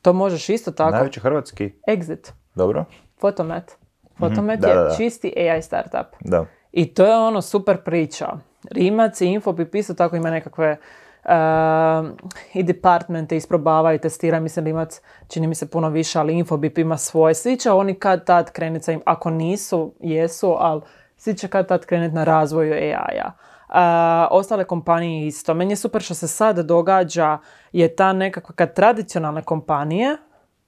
[0.01, 0.91] To možeš isto tako.
[0.91, 2.85] Najveći hrvatski, Exit, dobro?
[3.17, 3.77] Fotomet.
[4.17, 4.95] Fotomet Da, je da, da.
[4.97, 6.15] čisti AI startup.
[6.19, 6.45] Da.
[6.71, 8.27] I to je ono super priča.
[8.71, 10.77] Rimac i Infobip isto tako ima nekakve uh,
[12.53, 14.39] i departmente isprobava i testira.
[14.39, 17.35] Mislim Rimac čini mi se puno više, ali Infobip ima svoje.
[17.35, 20.81] Svi će oni kad tad krenuti im, ako nisu, jesu, ali
[21.17, 23.31] svi će kad tad krenuti na razvoju AI-a.
[23.69, 23.75] Uh,
[24.31, 25.53] ostale kompanije isto.
[25.53, 27.37] Meni je super što se sad događa
[27.71, 30.17] je ta nekakva kad tradicionalne kompanije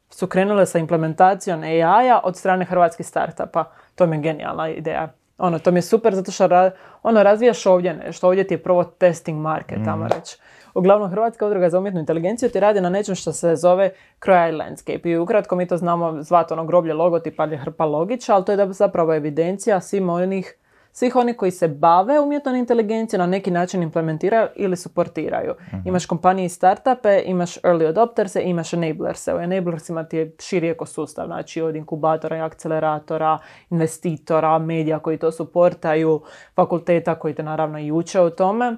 [0.10, 3.64] su krenule sa implementacijom AI-a od strane hrvatskih startupa.
[3.96, 5.21] To mi je genijalna ideja.
[5.42, 6.72] Ono, to mi je super zato što ra-
[7.04, 8.28] ono, razvijaš ovdje nešto.
[8.28, 10.38] Ovdje ti je prvo testing market, tamo reći.
[10.74, 13.90] Uglavnom, Hrvatska udruga za umjetnu inteligenciju ti radi na nečem što se zove
[14.24, 15.10] Croai Landscape.
[15.10, 18.56] I ukratko mi to znamo zvati ono groblje logotipa ili hrpa logića, ali to je
[18.56, 20.58] da zapravo evidencija svima onih
[20.92, 25.54] svih onih koji se bave umjetnom inteligencijom na neki način implementiraju ili suportiraju.
[25.86, 29.36] Imaš kompanije i startupe, imaš early adopterse, imaš enablerse.
[29.36, 33.38] U enablersima ti je širi ekosustav, znači od inkubatora i akceleratora,
[33.70, 36.22] investitora, medija koji to suportaju,
[36.56, 38.78] fakulteta koji te naravno i uče u tome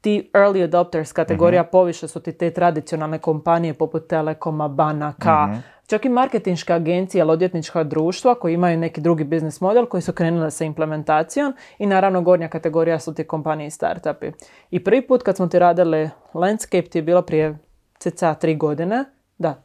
[0.00, 5.48] ti early adopters kategorija poviše su ti te tradicionalne kompanije poput Telekoma, banaka,
[5.88, 10.12] čak i marketinške agencije ili odvjetnička društva koji imaju neki drugi biznis model koji su
[10.12, 14.32] krenule sa implementacijom i naravno gornja kategorija su ti kompanije i startupi.
[14.70, 17.58] I prvi put kad smo ti radili Landscape ti je bilo prije
[17.98, 19.04] cca tri godine,
[19.38, 19.62] da,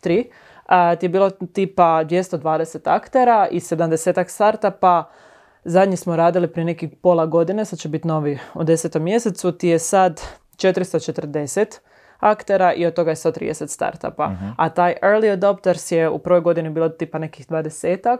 [0.00, 0.30] tri,
[0.66, 5.04] a, ti je bilo tipa 220 aktera i 70 startupa.
[5.64, 9.68] Zadnji smo radili prije nekih pola godine, sad će biti novi u desetom mjesecu, ti
[9.68, 10.20] je sad
[10.56, 11.78] 440
[12.30, 14.30] aktera i od toga je 130 startupa.
[14.56, 18.18] A taj early adopters je u prvoj godini bilo tipa nekih 20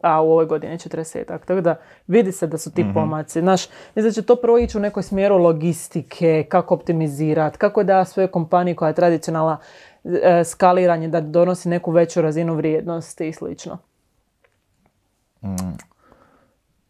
[0.00, 1.74] a u ovoj godini je 40 Tako da
[2.06, 3.40] vidi se da su ti pomaci.
[3.40, 3.66] Znaš,
[4.14, 8.88] će to prvo ići u nekoj smjeru logistike, kako optimizirati, kako da svoje kompaniji koja
[8.88, 9.58] je tradicionalna
[10.04, 13.78] e, skaliranje, da donosi neku veću razinu vrijednosti i slično.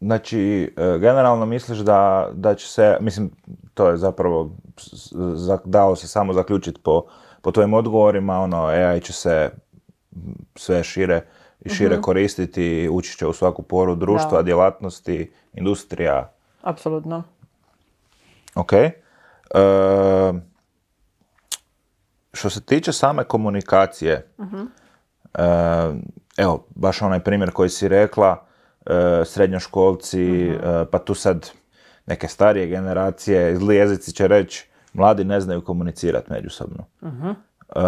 [0.01, 3.31] Znači, e, generalno misliš da, da će se, mislim,
[3.73, 4.51] to je zapravo,
[5.65, 7.05] dalo se samo zaključiti po,
[7.41, 9.49] po tvojim odgovorima, ono, AI će se
[10.55, 11.21] sve šire
[11.59, 14.41] i šire koristiti, ući će u svaku poru društva, Da.
[14.41, 16.31] djelatnosti, industrija,
[16.61, 17.23] Apsolutno.
[18.55, 18.73] ok.
[18.73, 18.93] E,
[22.33, 24.27] što se tiče same komunikacije,
[25.33, 25.43] e,
[26.37, 28.45] evo, baš onaj primjer koji si rekla,
[29.25, 30.57] srednjoškolci, e,
[30.91, 31.51] pa tu sad
[32.05, 36.85] neke starije generacije, zli jezici će reći, mladi ne znaju komunicirati međusobno.
[37.01, 37.81] E,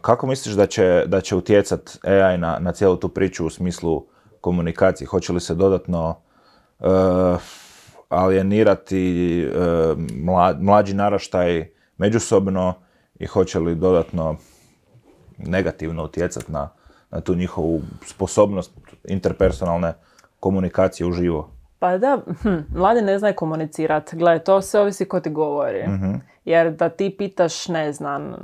[0.00, 4.06] kako misliš da će, da će utjecat AI na, na cijelu tu priču u smislu
[4.40, 5.06] komunikacije?
[5.08, 6.20] Hoće li se dodatno
[6.80, 6.86] e,
[8.08, 9.48] alijenirati e,
[10.24, 12.74] mla- mlađi naraštaj međusobno
[13.18, 14.36] i hoće li dodatno
[15.38, 16.68] negativno utjecati na,
[17.10, 18.72] na tu njihovu sposobnost
[19.08, 19.94] interpersonalne
[20.46, 21.50] komunikacije uživo?
[21.78, 24.16] Pa da, hm, mladi ne znaju komunicirati.
[24.16, 25.84] Gle, to sve ovisi ko ti govori.
[26.44, 28.34] Jer da ti pitaš, ne znam,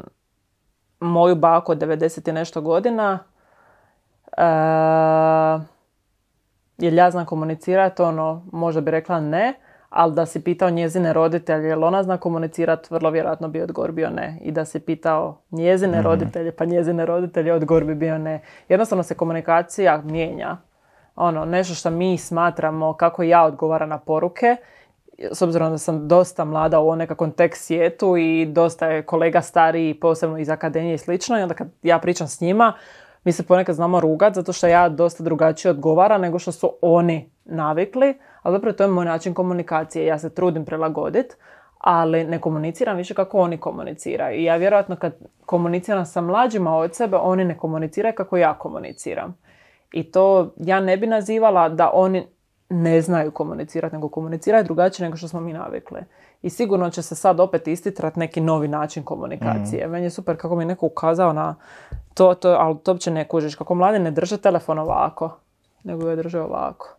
[1.00, 3.18] moju baku od 90 i nešto godina,
[4.36, 4.44] e,
[6.78, 9.54] jel ja znam komunicirati, ono, možda bi rekla ne,
[9.90, 14.10] ali da si pitao njezine roditelje, jel ona zna komunicirati, vrlo vjerojatno bi odgovor bio
[14.10, 14.38] ne.
[14.42, 18.40] I da si pitao njezine roditelje, pa njezine roditelje, odgovor bi bio ne.
[18.68, 20.56] Jednostavno se komunikacija mijenja.
[21.16, 24.56] Ono, nešto što mi smatramo kako ja odgovaram na poruke,
[25.18, 29.94] s obzirom da sam dosta mlada u nekakvom tek svijetu i dosta je kolega stariji,
[29.94, 32.72] posebno iz akademije i slično, i onda kad ja pričam s njima,
[33.24, 37.30] mi se ponekad znamo rugat zato što ja dosta drugačije odgovaram nego što su oni
[37.44, 40.06] navikli, ali zapravo to je moj način komunikacije.
[40.06, 41.34] Ja se trudim prilagoditi,
[41.78, 44.40] ali ne komuniciram više kako oni komuniciraju.
[44.40, 45.12] I ja vjerojatno kad
[45.46, 49.36] komuniciram sa mlađima od sebe, oni ne komuniciraju kako ja komuniciram.
[49.92, 52.26] I to ja ne bi nazivala da oni
[52.70, 56.00] ne znaju komunicirati, nego komuniciraju drugačije nego što smo mi navikli.
[56.42, 59.88] I sigurno će se sad opet istitrat neki novi način komunikacije.
[59.88, 61.54] Meni je super kako mi je neko ukazao na
[62.14, 63.54] to, to ali to uopće ne kužiš.
[63.54, 65.30] Kako mladi ne drže telefon ovako,
[65.84, 66.94] nego ga drže ovako.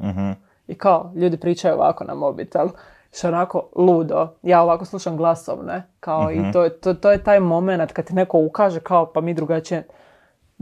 [0.68, 2.68] I kao, ljudi pričaju ovako na mobitel.
[3.14, 4.28] Što onako ludo.
[4.42, 5.84] Ja ovako slušam glasovne.
[6.00, 9.22] Kao i to, je- to, to je taj moment kad ti neko ukaže kao pa
[9.22, 9.88] mi drugačije,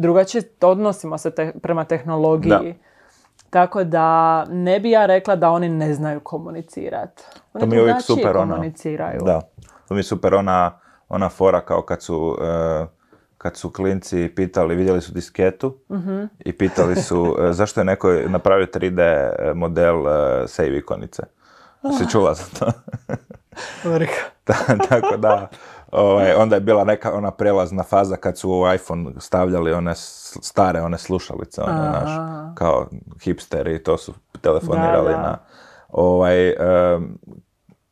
[0.02, 2.50] drugačije odnosimo se te- prema tehnologiji.
[2.74, 2.74] Da.
[3.50, 4.06] Tako da
[4.46, 7.24] ne bi ja rekla da oni ne znaju komunicirati.
[7.54, 8.40] Oni To mi je uvijek super ono.
[8.48, 9.20] komuniciraju.
[9.22, 9.42] Da,
[9.88, 10.80] to mi je super ona,
[11.10, 12.86] ona fora kao kad su, e,
[13.38, 16.24] kad su klinci pitali, vidjeli su disketu Mhm.
[16.40, 19.02] i pitali su e, zašto je neko napravio 3D
[19.54, 20.12] model e,
[20.48, 21.24] save ikonice.
[21.94, 22.66] Si čula za to?
[24.44, 25.48] Ta- Tako da,
[25.92, 29.96] ovaj, onda je bila neka ona prelazna faza kad su u iPhone stavljali one
[30.42, 32.10] stare one slušalice, one, znaš,
[32.56, 32.88] kao
[33.24, 35.22] hipsteri i to su telefonirali Da, da.
[35.22, 35.38] na...
[35.90, 37.18] Ovaj, em,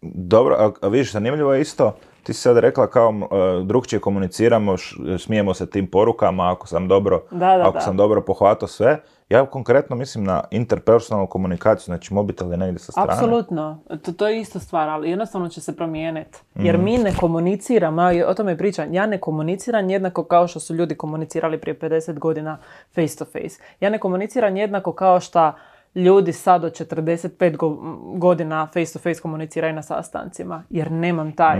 [0.02, 3.26] dobro, a, a vidiš, zanimljivo je isto, ti si sad rekla kao uh,
[3.68, 7.82] drugčije komuniciramo, š- smijemo se tim porukama ako sam dobro, Da, da, ako da.
[7.82, 9.02] sam dobro pohvatao sve.
[9.30, 13.14] Ja konkretno mislim na interpersonalnu komunikaciju, znači mobitel je negdje sa strane.
[13.14, 16.40] Apsolutno, to, to je ista stvar, ali jednostavno će se promijeniti.
[16.56, 20.96] Jer mi ne komuniciramo, o tome pričam, ja ne komuniciram jednako kao što su ljudi
[20.96, 22.58] komunicirali prije 50 godina
[22.96, 23.62] face to face.
[23.80, 25.52] Ja ne komuniciram jednako kao što
[25.96, 27.78] ljudi sad od 45 go-
[28.18, 31.60] godina face to face komuniciraju na sastancima, jer nemam taj,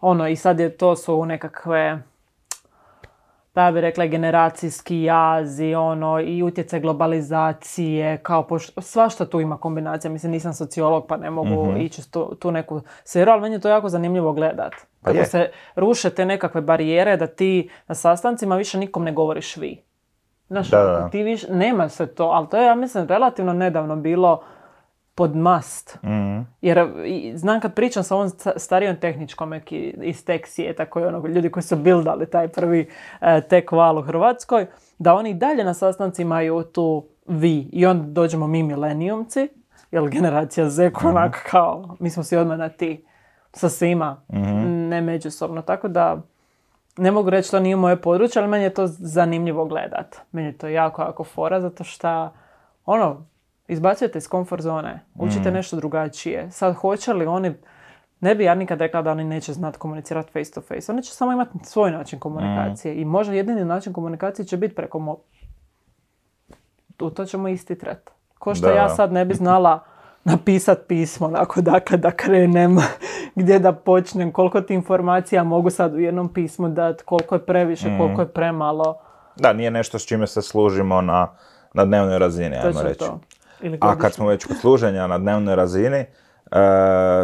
[0.00, 2.02] ono, i sad je to su nekakve
[3.60, 9.40] pa ja bih rekla generacijski jaz i ono i utjecaj globalizacije, kao poš- svašta tu
[9.40, 10.10] ima kombinacija.
[10.10, 11.48] Mislim, nisam sociolog pa ne mogu
[11.78, 14.72] ići u tu, tu neku sferu, ali meni je to jako zanimljivo gledat.
[15.00, 15.24] Pa Kako je.
[15.24, 19.82] se ruše te nekakve barijere da ti na sastancima više nikom ne govoriš vi.
[20.48, 21.08] Znaš, Da, da, da.
[21.08, 24.42] ti više, nema se to, ali to je, ja mislim, relativno nedavno bilo
[25.20, 25.98] pod must.
[26.04, 26.40] Mhm.
[26.60, 26.88] Jer
[27.34, 31.50] znam kad pričam sa ovom sta- starijom tehničkom eki- iz tek svijeta, koji ono, ljudi
[31.50, 32.88] koji su bildali taj prvi
[33.20, 34.66] e, tek val u Hrvatskoj,
[34.98, 37.68] da oni dalje na sastancima imaju tu vi.
[37.72, 39.48] I onda dođemo mi milenijumci,
[39.90, 43.04] jer generacija Z koja onak kao, mi smo svi odmah na ti
[43.52, 44.22] sa svima,
[44.88, 45.62] ne međusobno.
[45.62, 46.22] Tako da
[46.96, 50.16] ne mogu reći to nije moje područje, ali meni je to zanimljivo gledat.
[50.32, 52.30] Meni je to jako, jako fora, zato što
[52.86, 53.26] ono,
[53.70, 56.50] izbacujete iz komfort zone, učite nešto drugačije.
[56.50, 57.54] Sad hoće li oni,
[58.20, 60.92] ne bi ja nikad rekla da oni neće znati komunicirati face to face.
[60.92, 64.98] Oni će samo imati svoj način komunikacije i možda jedini način komunikacije će biti preko
[64.98, 65.16] mo...
[67.00, 68.10] U to ćemo istitrat.
[68.38, 69.84] Ko što Da, ja sad ne bi znala
[70.24, 72.76] napisat pismo, onako dakle da krenem,
[73.38, 77.98] gdje da počnem, koliko ti informacija mogu sad u jednom pismu dati, koliko je previše,
[77.98, 78.98] koliko je premalo.
[79.36, 81.28] Da, nije nešto s čime se služimo na,
[81.74, 82.98] na dnevnoj razini, ajmo reći.
[82.98, 83.20] to.
[83.62, 86.06] Ili A kad smo već kod služenja na dnevnoj razini, e,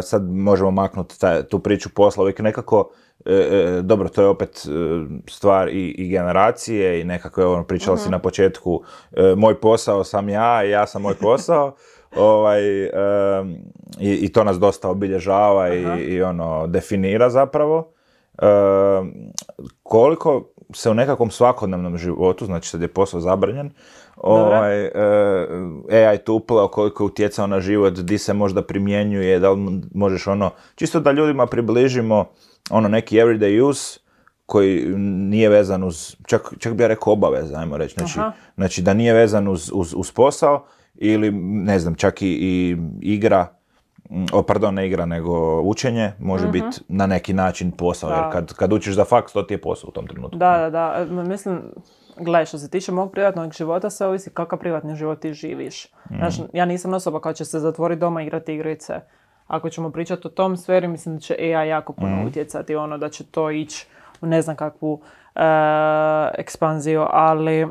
[0.01, 2.89] sad možemo maknuti taj- tu priču posla, uvijek nekako,
[3.25, 4.69] e, e, dobro, to je opet e,
[5.27, 8.03] stvar i, i generacije i nekako, ono, pričala Mhm.
[8.03, 8.81] si na početku,
[9.37, 11.75] moj posao sam ja i ja sam moj posao,
[12.17, 12.89] ovaj, e,
[13.99, 17.91] i, i to nas dosta obilježava i, i ono, definira zapravo.
[18.33, 18.45] E,
[19.83, 23.71] koliko se u nekakvom svakodnevnom životu, znači sad je posao zabranjen,
[24.17, 29.51] ovaj, e, AI tu uplao, koliko je utjecao na život, di se možda primjenjuje, da
[29.51, 32.25] li možeš ono, čisto da ljudima približimo
[32.69, 33.99] ono neki everyday use
[34.45, 38.19] koji nije vezan uz, čak, čak bi ja rekao obaveza, ajmo reći, znači,
[38.55, 40.65] znači da nije vezan uz, uz, uz posao
[40.95, 43.47] ili ne znam, čak i, i igra,
[44.09, 48.29] mm, o, pardon, ne igra, nego učenje može biti na neki način posao, jer Da.
[48.29, 50.37] kad, kad učiš za faks, to ti je posao u tom trenutku.
[50.37, 51.23] Da, da, da.
[51.23, 51.61] Mislim,
[52.19, 55.87] gledaj, što se tiče mog privatnog života, sve ovisi kakav privatni život ti živiš.
[56.17, 58.93] Znaš, ja nisam osoba koja će se zatvoriti doma i igrati igrice.
[59.47, 63.09] Ako ćemo pričati o tom sferi, mislim da će AI jako puno utjecati, ono da
[63.09, 63.87] će to ići
[64.21, 65.01] u ne znam kakvu
[65.35, 65.41] e,
[66.37, 67.67] ekspanziju, ali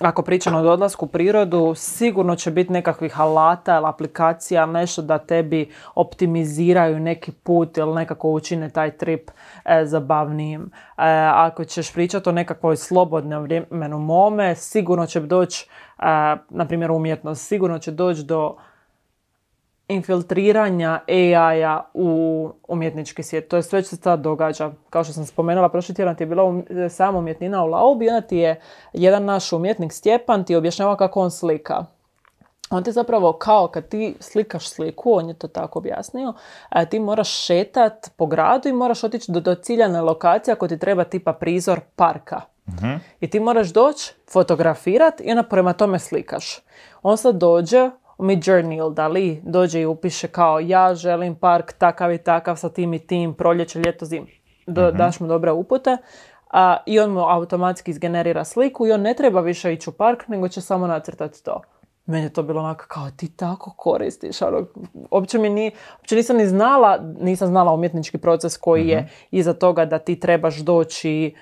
[0.00, 5.18] ako pričamo o odlasku u prirodu, sigurno će biti nekakvih alata ili aplikacija, nešto da
[5.18, 9.30] tebi optimiziraju neki put ili nekako učine taj trip
[9.64, 10.62] e, zabavnijim.
[10.62, 10.70] E,
[11.34, 16.02] ako ćeš pričati o nekakvoj slobodnom vremenu mome, sigurno će doći, e,
[16.50, 18.56] na primjer umjetnost, sigurno će doći do
[19.90, 23.48] infiltriranja AI-a u umjetnički svijet.
[23.48, 24.70] To je već se sad događa.
[24.90, 28.08] Kao što sam spomenula, prošli tjedan ti je bila um, sama umjetnina u Laubi i
[28.08, 28.60] onda ti je
[28.92, 31.84] jedan naš umjetnik Stjepan ti objašnjava kako on slika.
[32.70, 36.34] On ti zapravo kao kad ti slikaš sliku, on je to tako objasnio,
[36.68, 40.78] a ti moraš šetat po gradu i moraš otići do, do ciljane lokacije ako ti
[40.78, 42.40] treba tipa prizor parka.
[43.20, 46.58] I ti moraš doći, fotografirat i onda prema tome slikaš.
[47.02, 47.90] On sad dođe
[48.20, 52.94] Midjourney ili Dali, dođe i upiše kao ja želim park takav i takav sa tim
[52.94, 54.26] i tim, proljeće, ljeto, zim.
[54.66, 55.96] Do, Daš mu dobre upute
[56.50, 60.28] a, i on mu automatski izgenerira sliku i on ne treba više ići u park,
[60.28, 61.60] nego će samo nacrtati to.
[62.06, 64.66] Meni je to bilo onako kao ti tako koristiš, ono,
[65.10, 69.84] uopće mi ni, uopće nisam ni znala, nisam znala umjetnički proces koji je iza toga
[69.84, 71.34] da ti trebaš doći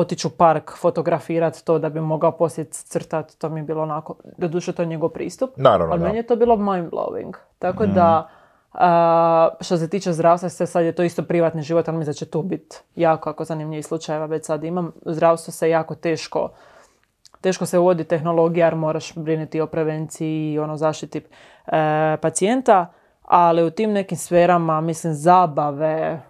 [0.00, 4.14] otići u park, fotografirati to da bi mogao poslije crtati, to mi je bilo onako,
[4.36, 6.06] doduše to je njegov pristup, Naravno, ali da.
[6.06, 7.32] meni je to bilo mind blowing.
[7.58, 8.28] Tako da,
[8.72, 12.16] a, što se tiče zdravstva, sve sad je to isto privatni život, ali mislim da
[12.16, 14.92] će tu biti jako ako zanimljivih slučajeva već sad imam.
[15.04, 16.50] Zdravstvo se jako teško
[17.40, 22.86] teško se uvodi tehnologija jer moraš brinuti o prevenciji i ono zaštiti e, pacijenta,
[23.22, 26.20] ali u tim nekim sferama, mislim, zabave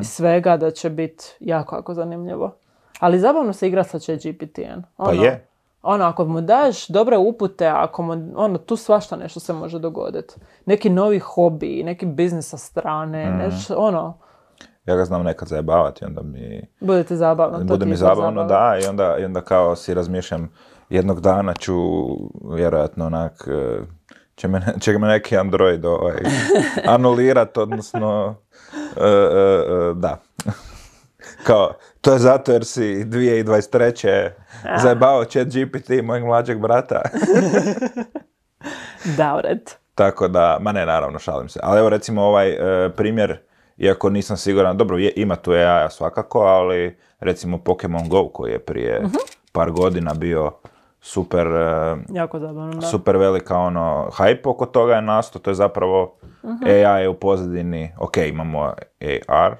[0.00, 2.54] i svega da će biti jako, jako zanimljivo.
[3.00, 4.82] Ali zabavno se igra sa ChatGPT-em.
[4.96, 5.46] Pa Ono, je.
[5.82, 10.34] Ono, ako mu daš dobre upute, ako mu, ono, tu svašta nešto se može dogoditi.
[10.66, 14.18] Neki novi hobi, neki biznis sa strane, nešto, ono,
[14.86, 16.68] Ja ga znam nekad zajebavati, onda mi...
[16.80, 17.58] budete zabavno.
[17.58, 20.52] to bude ti mi zabavno, da, i onda, i onda kao si razmišljam,
[20.88, 21.74] jednog dana ću
[22.54, 23.80] vjerojatno onak, e,
[24.34, 26.16] će me, će me neki android ovaj,
[26.94, 28.34] anulirat, odnosno,
[28.96, 30.18] e, e, e, da.
[31.42, 34.30] Kao, to je zato jer si 2023.
[34.76, 37.02] zajebao chat GPT mojeg mlađeg brata.
[39.16, 39.60] Da, ured.
[39.94, 41.60] Tako da, ma ne, naravno, šalim se.
[41.62, 42.56] Ali evo recimo ovaj e,
[42.90, 43.38] primjer,
[43.76, 48.58] iako nisam siguran, dobro, je, ima tu AI svakako, ali recimo Pokemon Go koji je
[48.58, 49.14] prije Mhm.
[49.52, 50.52] par godina bio
[51.00, 52.80] super, e, Jako zabavno, da.
[52.82, 56.64] super velika ono, hype oko toga je nastao, to je zapravo Mhm.
[56.64, 58.72] AI je u pozadini, ok, imamo
[59.28, 59.54] AR,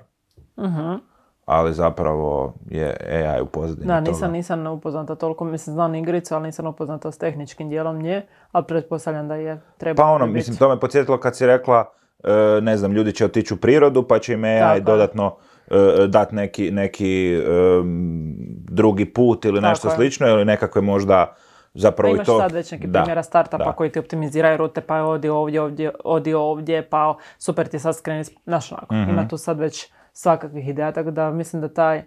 [1.47, 4.11] ali zapravo je AI u pozadini Da, toga.
[4.11, 8.23] nisam, nisam upoznata toliko, mislim, znam igricu, ali nisam upoznata s tehničkim dijelom nje,
[8.53, 11.85] ali pretpostavljam da je treba Pa ono, mislim, to me podsjetilo kad si rekla,
[12.25, 12.31] e,
[12.61, 15.37] ne znam, ljudi će otići u prirodu pa će im AI Tako dodatno
[15.69, 15.77] e,
[16.09, 19.95] dati neki, neki em, drugi put ili Tako nešto je.
[19.95, 21.35] slično ili nekakve možda
[21.75, 22.39] zapravo Pa i imaš to...
[22.39, 23.73] sad već neki Da, primjera startupa da.
[23.73, 28.25] koji ti optimiziraju rute, pa odi ovdje, ovdje, odi ovdje, pa super ti sad skreni,
[28.45, 29.11] znaš onako, Mhm.
[29.11, 32.05] ima tu sad već svakakvih ideja, tako da mislim da taj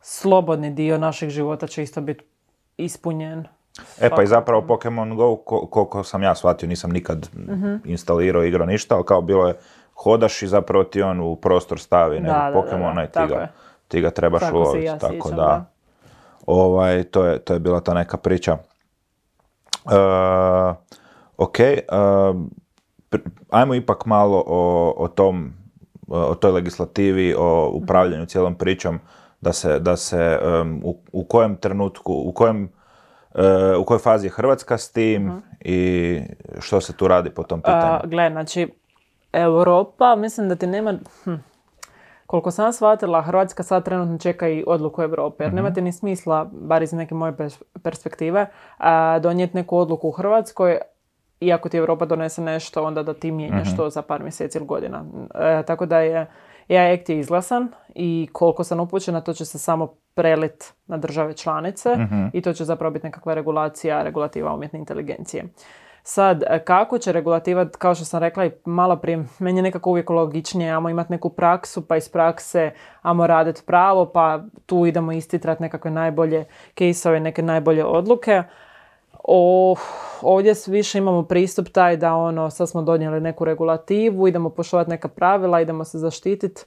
[0.00, 2.24] slobodni dio našeg života će isto biti
[2.76, 3.44] ispunjen.
[4.00, 7.74] E pa i zapravo Pokemon Go, ko- koliko sam ja shvatio, nisam nikad Mhm.
[7.84, 9.54] instalirao igrao ništa, ali kao bilo je,
[9.94, 13.48] hodaš i zapravo ti on u prostor stavi nekog da, Pokemona i ti ga,
[13.88, 14.86] ti ga trebaš Tako uloviti.
[14.86, 15.64] ja tako sjećam, da, da.
[16.46, 18.58] Ovaj, to, je, to je bila ta neka priča.
[19.86, 19.96] E,
[21.36, 21.84] ok, e,
[23.50, 24.60] ajmo ipak malo o,
[24.96, 25.52] o tom,
[26.08, 28.98] o toj legislativi, o upravljanju cijelom pričom,
[29.40, 32.68] da se, da se em, u, u kojem trenutku, u kojem
[33.34, 36.20] e, u kojoj fazi je Hrvatska s tim i
[36.60, 37.92] što se tu radi po tom pitanju?
[37.92, 38.68] A, gle, znači,
[39.32, 40.94] Europa, mislim da ti nema...
[41.24, 41.34] Hm,
[42.26, 46.50] koliko sam shvatila, Hrvatska sad trenutno čeka i odluku Europe, jer nema ti ni smisla,
[46.52, 48.46] bar iz neke moje pers- perspektive,
[48.78, 50.78] a, donijeti neku odluku u Hrvatskoj,
[51.44, 54.66] i ako ti Europa donese nešto, onda da ti mijenjaš to za par mjeseci ili
[54.66, 55.04] godina.
[55.34, 56.26] E, tako da je
[56.68, 61.32] AI Act je izglasan i koliko sam upućena, to će se samo prelit na države
[61.32, 61.90] članice
[62.32, 65.44] i to će zapravo biti nekakva regulacija, regulativa umjetne inteligencije.
[66.06, 69.90] Sad, e, kako će regulativa, kao što sam rekla i malo prije, meni je nekako
[69.90, 72.70] uvijek logičnije, ajmo imati neku praksu, pa iz prakse
[73.02, 76.44] ajmo raditi pravo, pa tu idemo istitrat nekakve najbolje
[76.78, 78.42] caseove, neke najbolje odluke.
[79.24, 79.74] O,
[80.22, 84.90] ovdje s- više imamo pristup taj da ono, sad smo donijeli neku regulativu, idemo poštovati
[84.90, 86.62] neka pravila, idemo se zaštititi.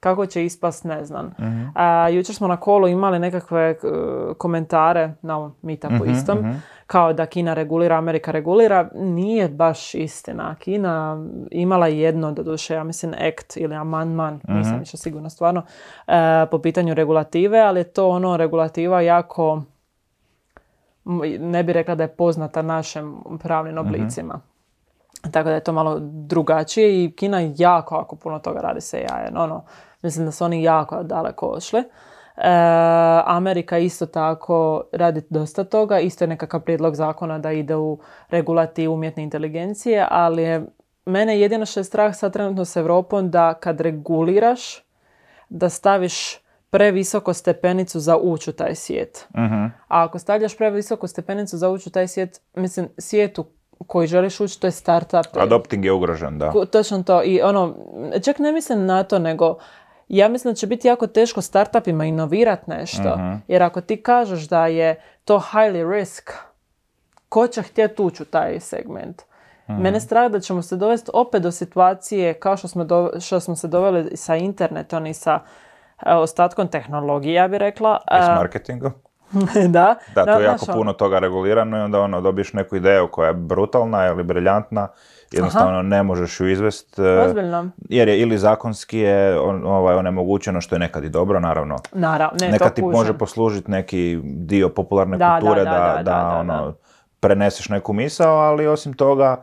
[0.00, 1.34] Kako će ispast, ne znam.
[1.74, 3.76] A, jučer smo na kolu imali nekakve e,
[4.38, 6.38] komentare na ovom meetupu istom,
[6.86, 8.88] kao da Kina regulira, Amerika regulira.
[8.94, 10.54] Nije baš istina.
[10.54, 11.18] Kina
[11.50, 15.62] imala jedno, doduše, ja mislim, act ili amandman, nisam više sigurna stvarno,
[16.06, 16.12] e,
[16.50, 19.62] po pitanju regulative, ali je to ono regulativa jako
[21.38, 24.40] ne bi rekla da je poznata našim pravnim oblicima.
[25.32, 29.28] Tako da je to malo drugačije i Kina jako, jako puno toga radi sa AI.
[29.36, 29.64] Ono,
[30.02, 31.80] mislim da su oni jako daleko ošli.
[31.80, 31.84] E,
[33.26, 35.98] Amerika isto tako radi dosta toga.
[35.98, 37.98] Isto je nekakav prijedlog zakona da ide u
[38.28, 40.66] regulativu umjetne inteligencije, ali je
[41.04, 44.84] mene jedino što je strah sad trenutno s Europom da kad reguliraš,
[45.48, 46.38] da staviš
[46.70, 49.26] previsoko stepenicu za ući u taj svijet.
[49.36, 49.64] Mhm.
[49.64, 53.44] A ako stavljaš previsoku stepenicu za ući u taj svijet, mislim, svijet u
[53.86, 55.36] koji želiš ući, to je startup.
[55.36, 56.50] Adopting je ugrožen, da.
[56.50, 57.22] Ko- Točno to.
[57.24, 57.74] I ono,
[58.20, 59.58] čak ne mislim na to, nego
[60.08, 63.02] ja mislim da će biti jako teško startupima inovirat nešto.
[63.48, 64.94] Jer ako ti kažeš da je
[65.24, 66.30] to highly risk,
[67.28, 69.22] ko će htjeti ući u taj segment?
[69.68, 73.40] Mene je strah da ćemo se dovesti opet do situacije kao što smo, do- što
[73.40, 75.40] smo se doveli sa internetom i sa
[76.06, 77.98] ostatkom tehnologije, ja bih rekla.
[78.10, 78.92] I s E, marketingom.
[79.68, 83.08] da, Da, tu je jako ono, puno toga regulirano i onda ono, dobiješ neku ideju
[83.08, 84.88] koja je brutalna ili briljantna,
[85.32, 87.70] jednostavno ne možeš ju izvest, e, Ozbiljno.
[87.78, 91.76] jer je ili zakonski je on- ovaj, onemogućeno, što je nekad i dobro, naravno.
[91.92, 95.86] Naravno, ne, nekad ti može poslužiti neki dio popularne Da, da, kulture da, da, da,
[95.86, 96.72] da, da, da, ono, da.
[97.20, 99.42] preneseš neku misao, ali osim toga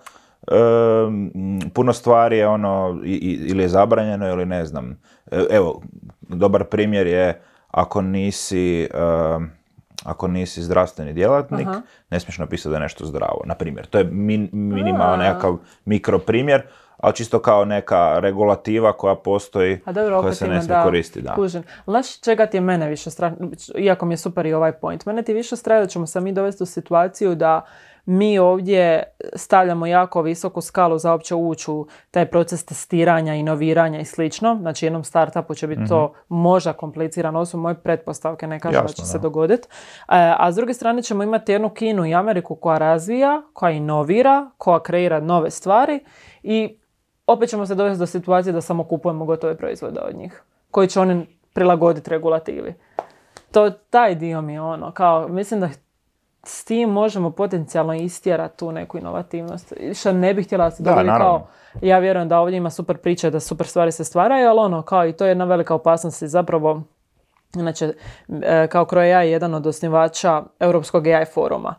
[1.73, 4.99] puno stvari je ono ili je zabranjeno ili ne znam.
[5.31, 5.81] E, Evo,
[6.21, 7.41] dobar primjer je
[7.71, 8.89] ako nisi
[10.03, 11.67] ako nisi zdravstveni djelatnik,
[12.09, 13.41] ne smiješ napisati da je nešto zdravo.
[13.45, 16.61] Na primjer, to je min, minimalan nekakav mikro primjer,
[16.97, 21.25] ali čisto kao neka regulativa koja postoji, A dobro, koja se ne smije koristiti.
[21.25, 21.35] Da.
[21.35, 21.63] kužim.
[21.85, 23.33] Znaš čega ti je mene više strah,
[23.77, 26.31] iako mi je super i ovaj point, mene ti više strah da ćemo se mi
[26.31, 27.65] dovesti u situaciju da
[28.07, 29.03] mi ovdje
[29.35, 34.57] stavljamo jako visoku skalu za uopće ući u taj proces testiranja, inoviranja i slično.
[34.61, 38.93] Znači jednom startupu će biti to možda komplicirano, ovo su moje pretpostavke, ne kažem da
[38.93, 39.67] će se dogoditi.
[39.67, 44.49] E, a s druge strane ćemo imati jednu Kinu i Ameriku koja razvija, koja inovira,
[44.57, 45.99] koja kreira nove stvari
[46.43, 46.77] i
[47.27, 50.99] opet ćemo se dovesti do situacije da samo kupujemo gotove proizvode od njih, koji će
[50.99, 52.73] oni prilagoditi regulativi.
[53.51, 55.69] To, taj dio mi je ono, kao, mislim da
[56.47, 59.73] s tim možemo potencijalno istjerati tu neku inovativnost.
[59.93, 61.25] Što ne bih htjela da se dogodi naravno.
[61.25, 61.47] kao,
[61.81, 65.07] ja vjerujem da ovdje ima super priče, da super stvari se stvaraju, ali ono, kao
[65.07, 66.81] i to je jedna velika opasnost i zapravo
[67.55, 67.93] Inače,
[68.41, 71.75] e, kao Crow AI je jedan od osnivača Europskog AI foruma.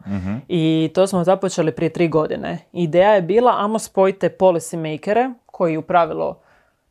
[0.48, 2.58] I to smo započeli prije tri godine.
[2.72, 6.34] Ideja je bila, amo spojite policy makere, koji u pravilu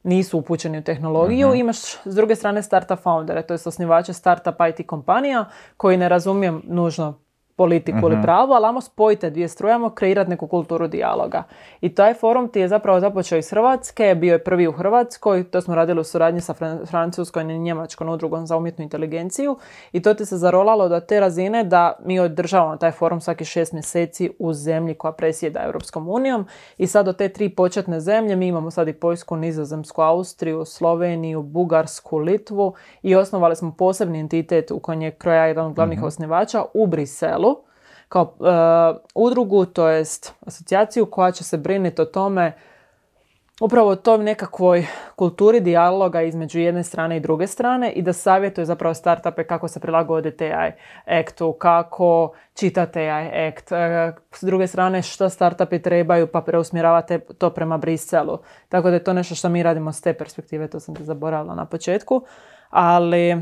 [0.03, 4.88] nisu upućeni u tehnologiju, imaš s druge strane startup foundere, to je osnivače startup IT
[4.88, 5.45] kompanija,
[5.78, 7.19] koji ne razumijem nužno
[7.58, 11.43] politiku ili pravo, ali amo spojite dvije strujamo, kreirati neku kulturu dijaloga.
[11.82, 15.62] I taj forum ti je zapravo započeo iz Hrvatske, bio je prvi u Hrvatskoj, to
[15.62, 19.58] smo radili u suradnji sa Fran- Francuskom i Njemačkom udrugom za umjetnu inteligenciju
[19.91, 23.74] i to ti se zarolalo do te razine da mi održavamo taj forum svaki šest
[23.74, 26.45] mjeseci u zemlji koja presjeda Europskom unijom
[26.78, 31.41] i sad od te tri početne zemlje mi imamo sad i Poljsku, Nizozemsku, Austriju, Sloveniju,
[31.41, 36.64] Bugarsku, Litvu i osnovali smo posebni entitet u kojem je Kroja jedan od glavnih osnivača
[36.74, 37.46] u Briselu
[38.10, 42.53] kao e, udrugu, to jest asocijaciju koja će se brinuti o tome
[43.62, 48.66] upravo o toj nekakvoj kulturi dijaloga između jedne strane i druge strane i da savjetuje
[48.66, 50.72] zapravo startupe kako se prilagoditi AI
[51.05, 57.49] Actu, kako čitati AI Act, e, s druge strane što startupi trebaju pa preusmjeravate to
[57.49, 58.38] prema Briselu.
[58.70, 61.55] Tako da je to nešto što mi radimo s te perspektive, to sam ti zaboravila
[61.55, 62.22] na početku,
[62.70, 63.38] ali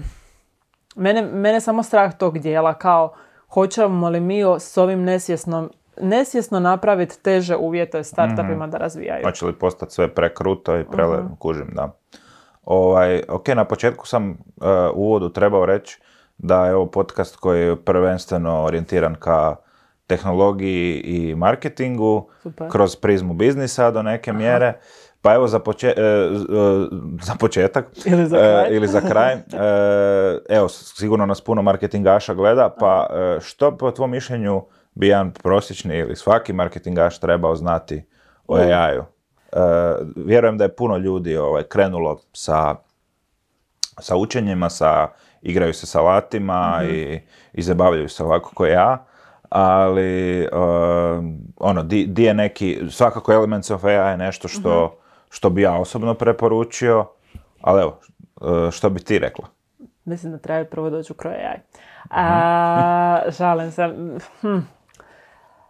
[0.95, 3.13] mene, mene samo strah tog dijela kao
[3.55, 5.69] hoćemo li mi s ovim nesvjesnom
[6.01, 9.25] nesvjesno napraviti teže uvjete startupima da razvijaju.
[9.25, 11.97] Hoće li postati sve prekruto i prele, kužim, da.
[12.63, 14.35] Ovaj, ok, na početku sam uh,
[14.93, 15.99] u uvodu trebao reći
[16.37, 19.55] da je ovo podcast koji je prvenstveno orijentiran ka
[20.07, 22.71] tehnologiji i marketingu, Super.
[22.71, 24.73] kroz prizmu biznisa do neke mjere.
[25.25, 26.27] Pa evo za, poče- e, e,
[27.21, 27.85] za početak.
[28.11, 28.75] Ili za e, kraj.
[28.75, 29.39] ili za kraj, e,
[30.49, 34.63] evo sigurno nas puno marketingaša gleda, pa e, što po tvom mišljenju
[34.95, 38.03] bi jedan prosječni ili svaki marketingaš trebao znati
[38.47, 39.01] o AI-u?
[39.01, 39.05] E,
[40.15, 42.75] vjerujem da je puno ljudi ovaj, krenulo sa,
[43.99, 45.07] sa učenjima, sa
[45.41, 47.19] igraju se sa alatima i,
[47.53, 49.05] i zabavljaju se ovako ko ja,
[49.49, 50.49] ali e,
[51.57, 54.99] ono, di, di je neki, svakako Elements of AI je nešto što,
[55.35, 57.05] što bi ja osobno preporučio,
[57.61, 57.99] ali evo,
[58.67, 59.47] e, što bi ti rekla?
[60.05, 61.59] Mislim da treba prvo doći u kroj AI.
[62.09, 63.93] A, žalim se.
[64.41, 64.57] Hm.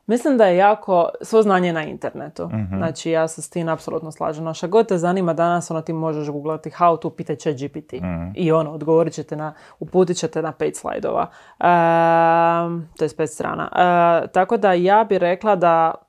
[0.07, 2.49] Mislim da je jako, svo znanje je na internetu.
[2.77, 4.43] Znači ja se s tim apsolutno slažem.
[4.43, 7.93] No, šta god te zanima danas, ono ti možeš googlati how to, pitaj će GPT.
[8.35, 11.21] I ono, odgovorit ćete na, uputit ćete na pet slajdova.
[11.21, 13.69] Um, to je pet strana.
[13.75, 16.04] E, tako da ja bi rekla da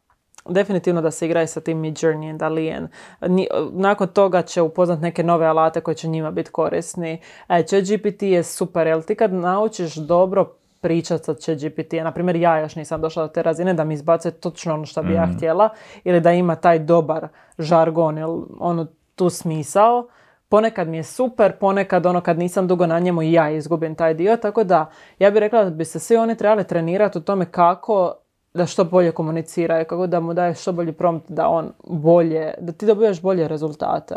[0.49, 2.89] definitivno da se igraju sa tim Midjourney and Dalian.
[3.21, 7.21] Ni- Nakon toga će upoznat neke nove alate koji će njima biti korisni.
[7.49, 12.59] E, ChatGPT je super, jer ti kad naučiš dobro pričat sa ChatGPT, na primjer ja
[12.59, 15.69] još nisam došla do te razine da mi izbace točno ono što bi ja htjela
[16.05, 17.29] ili da ima taj dobar
[17.59, 20.09] žargon ili ono tu smisao.
[20.49, 24.15] Ponekad mi je super, ponekad ono kad nisam dugo na njemu i ja izgubim taj
[24.15, 27.45] dio, tako da ja bih rekla da bi se svi oni trebali trenirati u tome
[27.51, 28.15] kako
[28.57, 32.73] da što bolje komuniciraju, kako da mu daješ što bolji prompt da on bolje, da
[32.73, 34.15] ti dobijaš bolje rezultate.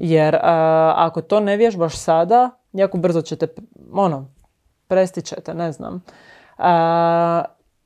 [0.00, 3.46] Jer a, ako to ne vježbaš sada, jako brzo ćete,
[3.92, 4.26] ono,
[4.88, 6.02] prestićete, ne znam.
[6.58, 7.44] A,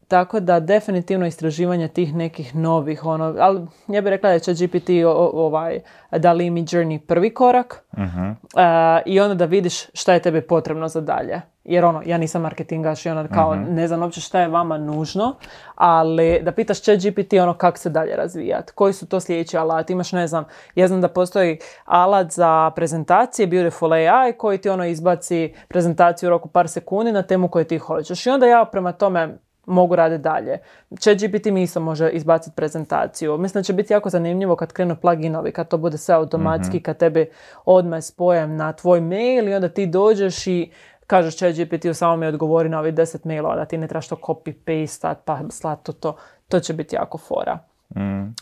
[0.09, 4.89] tako da definitivno istraživanje tih nekih novih, ono, ali ja bih rekla da će GPT
[5.07, 5.81] o- ovaj,
[6.11, 7.85] Dali Mi Journey prvi korak
[8.57, 11.41] A, i onda da vidiš šta je tebi potrebno za dalje.
[11.65, 15.35] Jer ono, ja nisam marketingaš i ono kao ne znam uopće šta je vama nužno,
[15.75, 19.93] ali da pitaš chat GPT ono kako se dalje razvijati, koji su to sljedeći alati,
[19.93, 20.45] imaš ne znam,
[20.75, 26.31] ja znam da postoji alat za prezentacije, Beautiful AI, koji ti ono izbaci prezentaciju u
[26.31, 28.27] roku par sekundi na temu koju ti hoćeš.
[28.27, 30.59] I onda ja prema tome mogu raditi dalje.
[31.01, 33.39] ChatGPT mi isto može izbaciti prezentaciju.
[33.39, 36.97] Mislim da će biti jako zanimljivo kad krenu pluginovi, kad to bude sve automatski, kad
[36.97, 37.31] tebi
[37.65, 40.71] odmah spojem na tvoj mail i onda ti dođeš i
[41.07, 45.15] kažeš ChatGPT samo mi odgovori na ovih 10 mailova, da ti ne trebaš to copy-paste,
[45.25, 46.17] pa slat to, to.
[46.49, 47.59] To će biti jako fora.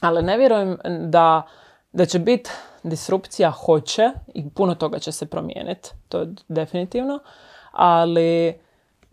[0.00, 1.42] Ali ne vjerujem da,
[1.92, 2.50] da će biti
[2.82, 7.18] disrupcija hoće i puno toga će se promijeniti, to je definitivno,
[7.72, 8.54] ali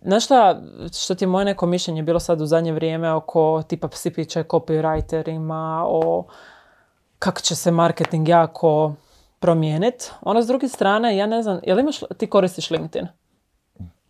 [0.01, 0.61] Znaš šta,
[1.01, 4.43] što ti je moje neko mišljenje bilo sad u zadnje vrijeme oko tipa psi piće
[4.43, 6.25] copywriterima, o
[7.19, 8.93] kako će se marketing jako
[9.39, 10.11] promijeniti.
[10.21, 13.07] Ono s druge strane, ja ne znam, jel imaš, ti koristiš LinkedIn?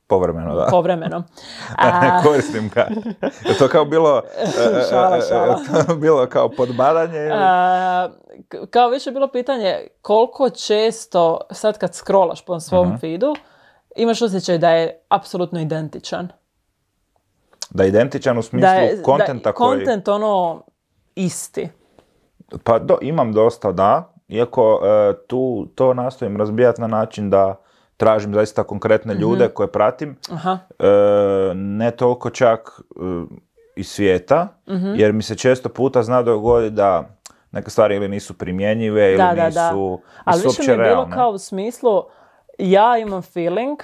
[0.07, 0.67] Povremeno, da.
[0.71, 1.23] Povremeno.
[2.01, 2.87] ne koristim ga.
[3.45, 5.59] Je to kao bilo, e, e, Šala, e, šala.
[5.87, 7.33] to bilo kao podbadanje ili...
[7.33, 8.09] A,
[8.69, 13.35] kao više bilo pitanje koliko često sad kad scrollaš po svom feedu
[13.95, 16.27] imaš osjećaj da je apsolutno identičan.
[17.69, 19.77] Da je identičan u smislu Da je kontenta da, koji...
[19.77, 20.63] kontent ono
[21.15, 21.69] isti.
[22.63, 24.13] Pa do, imam dosta, da.
[24.27, 27.55] Iako e, tu to nastojim razbijati na način da
[27.97, 29.21] tražim zaista konkretne Mhm.
[29.21, 30.17] ljude koje pratim.
[30.31, 30.57] Aha.
[30.79, 30.85] E,
[31.55, 32.99] ne toliko čak e,
[33.75, 34.93] iz svijeta, Mhm.
[34.95, 37.09] jer mi se često puta zna dogoditi da
[37.51, 39.71] neke stvari ili nisu primjenjive ili Da, da, nisu, da.
[39.71, 41.15] nisu Ali više mi je bilo realne.
[41.15, 42.03] kao u smislu,
[42.59, 43.79] ja imam feeling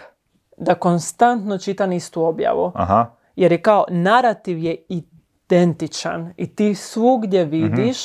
[0.57, 2.71] da konstantno čitam istu objavu.
[2.76, 3.05] Aha,
[3.36, 7.97] Jer je kao narativ je identičan i ti svugdje vidiš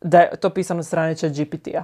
[0.00, 1.82] da je to pisano od strane GPT-a.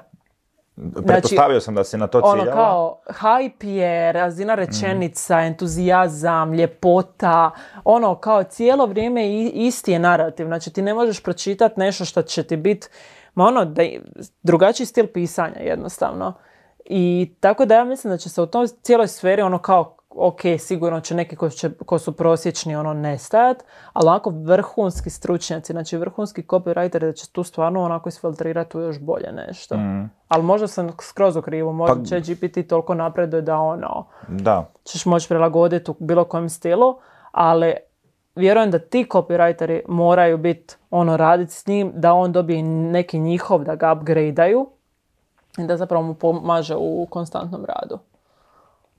[1.06, 2.56] pretpostavio sam da si na to Ono ciljala.
[2.56, 7.50] kao, hype je, razina rečenica, entuzijazam, ljepota,
[7.84, 10.46] ono kao cijelo vrijeme isti je narativ.
[10.46, 12.88] Znači ti ne možeš pročitati nešto što će ti biti,
[13.34, 13.82] ma ono, da,
[14.42, 16.34] drugačiji stil pisanja jednostavno.
[16.88, 20.40] I tako da ja mislim da će se u tom cijeloj sferi ono kao ok,
[20.58, 25.96] sigurno će neki ko, će, ko su prosječni ono nestajat, ali onako vrhunski stručnjaci, znači
[25.96, 29.74] vrhunski copywriter da će tu stvarno onako isfiltrirati u još bolje nešto.
[30.28, 34.70] Ali možda sam skroz u krivu, možda Pa- će GPT toliko napreduje da ono, Da,
[34.84, 36.98] ćeš moći prilagoditi u bilo kojem stilu,
[37.32, 37.74] ali
[38.34, 43.64] vjerujem da ti copywriteri moraju biti ono raditi s njim, da on dobije neki njihov,
[43.64, 44.66] da ga upgradeaju
[45.58, 47.98] i da zapravo mu pomaže u konstantnom radu.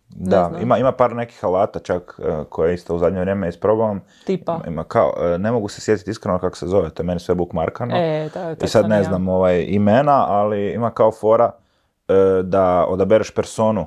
[0.10, 0.62] Da, znam.
[0.62, 4.01] ima, ima par nekih alata čak e, koje isto u zadnje vrijeme isprobavam.
[4.26, 4.60] Tipa.
[4.68, 7.36] Ima kao, e, ne mogu se sjetiti iskreno kako se zove, to je meni sve
[7.36, 7.95] bookmarkano.
[7.97, 9.03] E, da, I sad ne ja.
[9.03, 11.51] znam ovaj, imena, ali ima kao fora
[12.08, 13.86] e, da odabereš personu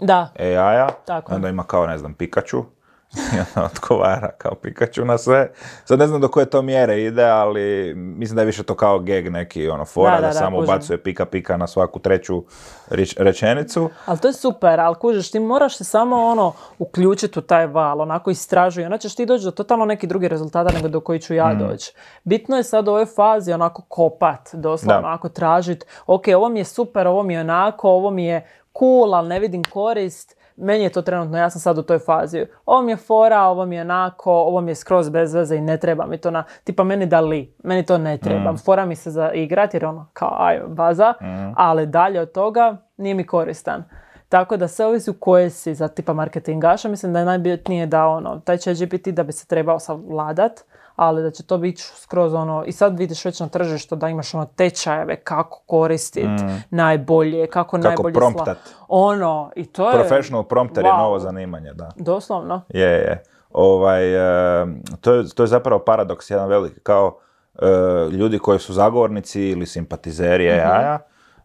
[0.00, 2.64] Da, AI-a, Tako onda ima kao, ne znam, Pikachu,
[3.12, 5.50] i onda odgovara kao Pikachu na sve.
[5.84, 7.60] Sad ne znam do koje to mjere ide, ali
[7.96, 10.56] mislim da je više to kao gag neki, ono, fora, Da, da, da, da, samo
[10.56, 10.64] kužim.
[10.64, 12.44] ubacuje pika pika na svaku treću
[12.88, 13.90] rič- rečenicu.
[14.06, 18.00] ali to je super, ali kužiš, ti moraš se samo ono uključiti u taj val,
[18.00, 21.34] onako istražuj, onda ćeš ti doći do totalno neki drugi rezultata nego do koji ću
[21.34, 21.92] ja doći.
[22.24, 26.64] Bitno je sad u ovoj fazi onako kopat, doslovno onako tražiti, ok, ovo mi je
[26.64, 30.90] super, ovo mi je onako, ovo mi je cool, ali ne vidim korist, meni je
[30.90, 32.46] to trenutno, ja sam sad u toj fazi.
[32.66, 35.60] Ovo mi je fora, ovo mi je onako, ovo mi je skroz bez veze i
[35.60, 38.56] ne treba mi to na, tipa meni da li, meni to ne treba.
[38.56, 41.14] Fora mi se za igrat jer je ono kao aj, baza,
[41.56, 43.84] ali dalje od toga nije mi koristan.
[44.28, 48.06] Tako da sve ovisi u koje si za tipa marketingaša, mislim da je najbitnije da
[48.06, 50.60] ono, taj će GPT da bi se trebao savladat,
[51.00, 54.34] ali da će to biti skroz ono, i sad vidiš već na tržištu da imaš
[54.34, 56.28] ono tečajeve kako koristiti
[56.70, 58.58] najbolje, kako, najbolje sla- promptat.
[58.88, 59.98] Ono, i to je...
[59.98, 60.98] Professional prompter je Wow.
[60.98, 61.90] novo zanimanje, da.
[61.96, 62.62] Doslovno.
[62.68, 63.22] Je, je.
[63.50, 64.14] Ovaj,
[64.62, 64.66] e,
[65.00, 67.18] to, je, to je zapravo paradoks jedan veliki, kao
[67.62, 67.66] e,
[68.10, 70.98] ljudi koji su zagovornici ili simpatizeri AI-a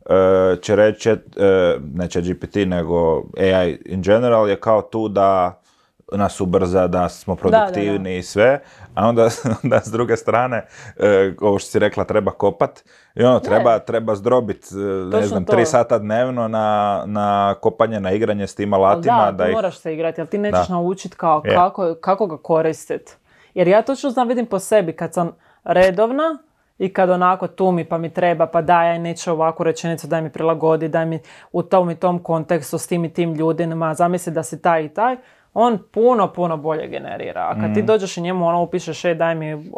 [0.05, 1.17] e, će reći, e,
[1.93, 5.61] ne će GPT, nego AI in general je kao tu da
[6.11, 8.59] nas ubrza, da smo produktivni i sve,
[8.95, 9.29] a onda,
[9.63, 10.65] onda s druge strane,
[10.97, 12.83] e, ovo što si rekla, treba kopat
[13.15, 15.51] i ono, treba, treba zdrobit, e, ne Točno znam, to.
[15.53, 19.31] tri sata dnevno na, na kopanje, na igranje s tim alatima.
[19.31, 19.55] da, ti ih...
[19.55, 20.73] moraš se igrati, ali ti nećeš Da.
[20.73, 21.55] naučiti kao Je.
[21.55, 23.13] kako, kako ga koristiti.
[23.53, 25.31] Jer ja točno znam, vidim po sebi, kad sam
[25.63, 26.37] redovna
[26.77, 30.21] i kad onako tu mi pa mi treba, pa daj, aj neću ovakvu rečenicu, daj
[30.21, 31.19] mi prilagodi, daj mi
[31.51, 34.89] u tom i tom kontekstu s tim i tim ljudima, zamisli da si taj i
[34.89, 35.15] taj,
[35.57, 37.41] on puno, puno bolje generira.
[37.41, 37.85] A kad ti Mhm.
[37.87, 39.71] dođeš i njemu ono upišeš, e, daj mi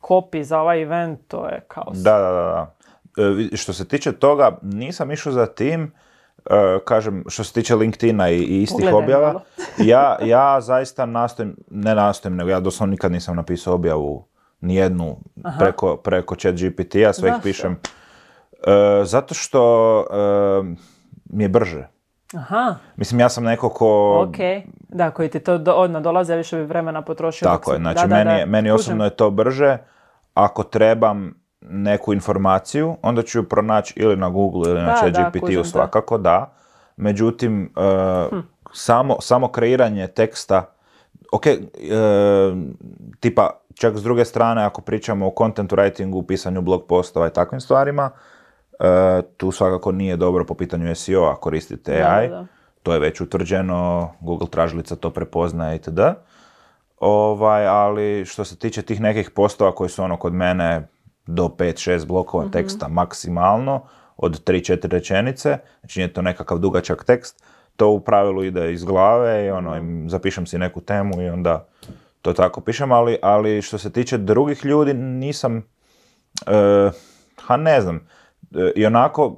[0.00, 1.98] kopi za ovaj event, to je kaos.
[1.98, 2.74] Da, da, da.
[3.52, 5.92] E, što se tiče toga, nisam išao za tim,
[6.50, 9.40] e, kažem, što se tiče LinkedIna i, i istih Pogledaj objava,
[9.92, 14.24] ja, ja zaista nastojim, ne nastojim, nego ja doslovno nikad nisam napisao objavu
[14.60, 15.16] nijednu
[15.58, 17.72] preko, preko chat GPT-a, sve ih pišem.
[18.66, 20.76] E, zato što e,
[21.24, 21.91] mi je brže.
[22.34, 24.20] Aha, Mislim, ja sam neko ko...
[24.28, 24.36] ok.
[24.88, 27.48] Da, koji ti to do, odmah dolaze, više bi vremena potrošio.
[27.48, 29.78] dok Tako je, znači da, da, meni, da, meni osobno je to brže.
[30.34, 36.18] Ako trebam neku informaciju, onda ću ju pronaći ili na Google ili na ChatGPT-u svakako,
[36.18, 36.52] da.
[36.96, 38.38] Međutim, e,
[38.72, 40.64] samo, samo kreiranje teksta,
[41.32, 41.58] ok, e,
[43.20, 47.60] tipa, čak s druge strane, ako pričamo o content writingu, pisanju blog postova i takvim
[47.60, 48.10] stvarima,
[49.36, 52.28] tu svakako nije dobro po pitanju SEO-a koristiti Da, AI.
[52.28, 52.46] da, da.
[52.82, 56.00] To je već utvrđeno, Google tražilica to prepoznaje itd.
[56.98, 60.88] Ovaj, ali što se tiče tih nekih postova koji su ono kod mene
[61.26, 62.52] do 5-6 blokova Mhm.
[62.52, 63.82] teksta maksimalno,
[64.16, 67.44] od 3-4 rečenice, znači nije to nekakav dugačak tekst,
[67.76, 71.66] to u pravilu ide iz glave i ono, im zapišem si neku temu i onda
[72.22, 75.62] to tako pišem, ali, ali što se tiče drugih ljudi nisam,
[76.46, 76.90] e,
[77.40, 78.00] ha ne znam, e,
[78.74, 79.36] i onako,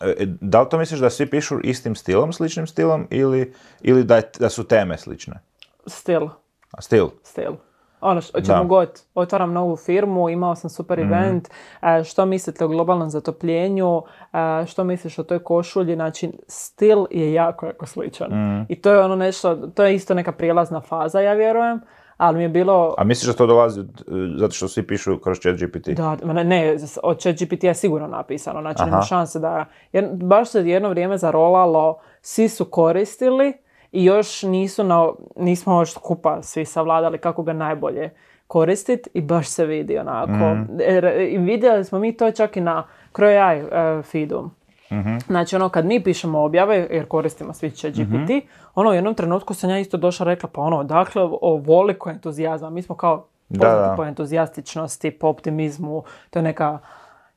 [0.00, 4.16] e, da li to misliš da svi pišu istim stilom, sličnim stilom ili, ili da,
[4.16, 5.34] je- da su teme slične?
[5.86, 6.22] Stil.
[6.72, 7.06] A stil?
[7.22, 7.52] stil.
[8.00, 11.48] Ono, što, čemu god, otvaram novu firmu, imao sam super event,
[11.82, 17.32] e, što mislite o globalnom zatopljenju, e, što misliš o toj košulji, znači stil je
[17.32, 18.28] jako, jako sličan.
[18.30, 18.62] Mhm.
[18.68, 21.80] I to je ono nešto, to je isto neka prijelazna faza, ja vjerujem,
[22.22, 22.94] ali mi je bilo...
[22.98, 25.88] A misliš da to dolazi od, e, zato što svi pišu kroz chat GPT?
[25.88, 29.64] Da, ne, ne, od ChatGPT je sigurno napisano, znači nema šanse da...
[29.92, 33.52] Jer baš se jedno vrijeme zarolalo, svi su koristili
[33.92, 38.10] i još nisu na, nismo još skupa svi savladali kako ga najbolje
[38.46, 40.56] koristiti i baš se vidi onako.
[41.30, 44.50] I vidjeli smo mi to čak i na Kroj AI e, feedu.
[45.26, 48.30] Znači ono kad mi pišemo objave, jer koristimo svi će GPT,
[48.74, 52.70] ono u jednom trenutku sam ja isto došla rekla pa ono dakle ovoliko entuzijazma.
[52.70, 53.94] Mi smo kao Da, poznati da.
[53.96, 56.78] po entuzijastičnosti, po optimizmu, to je neka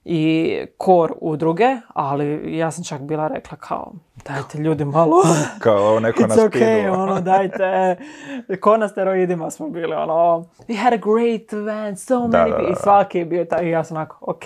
[0.06, 3.92] i kor udruge, ali ja sam čak bila rekla kao
[4.26, 5.16] dajte ljudi malo
[5.60, 6.58] Kao ovo neko na It's speedu.
[6.58, 7.98] okay, ono, dajte.
[8.62, 12.56] Ko na steroidima smo bili, ono, we had a great event, so Da, many da,
[12.56, 12.64] people.
[12.64, 12.72] da.
[12.72, 14.44] I svaki je bio taj, i ja sam onako, ok,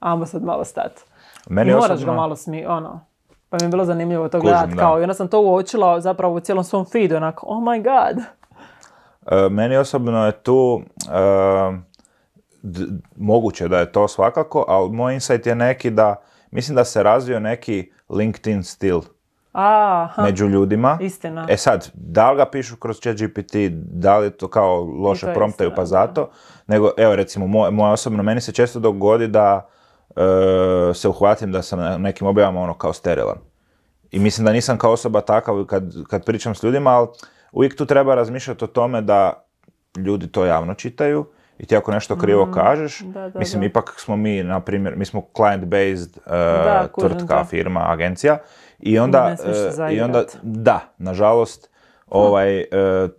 [0.00, 1.02] ajmo sad malo stati.
[1.48, 3.00] Meni I moraš osobno- ga malo smi, ono.
[3.48, 4.76] Pa mi je bilo zanimljivo to gledati, da.
[4.76, 8.24] kao, i onda sam to uočila zapravo u cijelom svom feedu, onako, oh my god.
[9.26, 11.78] E, meni osobno je tu e,
[12.62, 12.84] d-
[13.16, 16.16] moguće da je to svakako, ali moj insight je neki da
[16.50, 19.00] mislim da se razvio neki LinkedIn stil
[19.52, 20.98] Aha, među ljudima.
[21.00, 21.46] istina.
[21.48, 25.68] E sad, da li ga pišu kroz ChatGPT, da li to kao loše to promptaju
[25.68, 25.86] istina, pa da.
[25.86, 26.28] zato,
[26.66, 29.68] nego evo recimo moje, osobno, meni se često dogodi da
[30.94, 33.36] se uhvatim da sam na nekim objavama ono kao sterilan.
[34.10, 37.08] I mislim da nisam kao osoba takav kad, kad pričam s ljudima, ali
[37.52, 39.44] uvijek tu treba razmišljati o tome da
[39.96, 41.26] ljudi to javno čitaju
[41.58, 43.66] i ti ako nešto krivo kažeš, Mm, da, da, mislim da.
[43.66, 48.38] ipak smo mi, na primjer, mi smo client-based e, kužim tvrtka, firma, agencija
[48.78, 49.36] i onda,
[49.88, 51.70] e, i onda da, nažalost,
[52.06, 52.66] ovaj, e,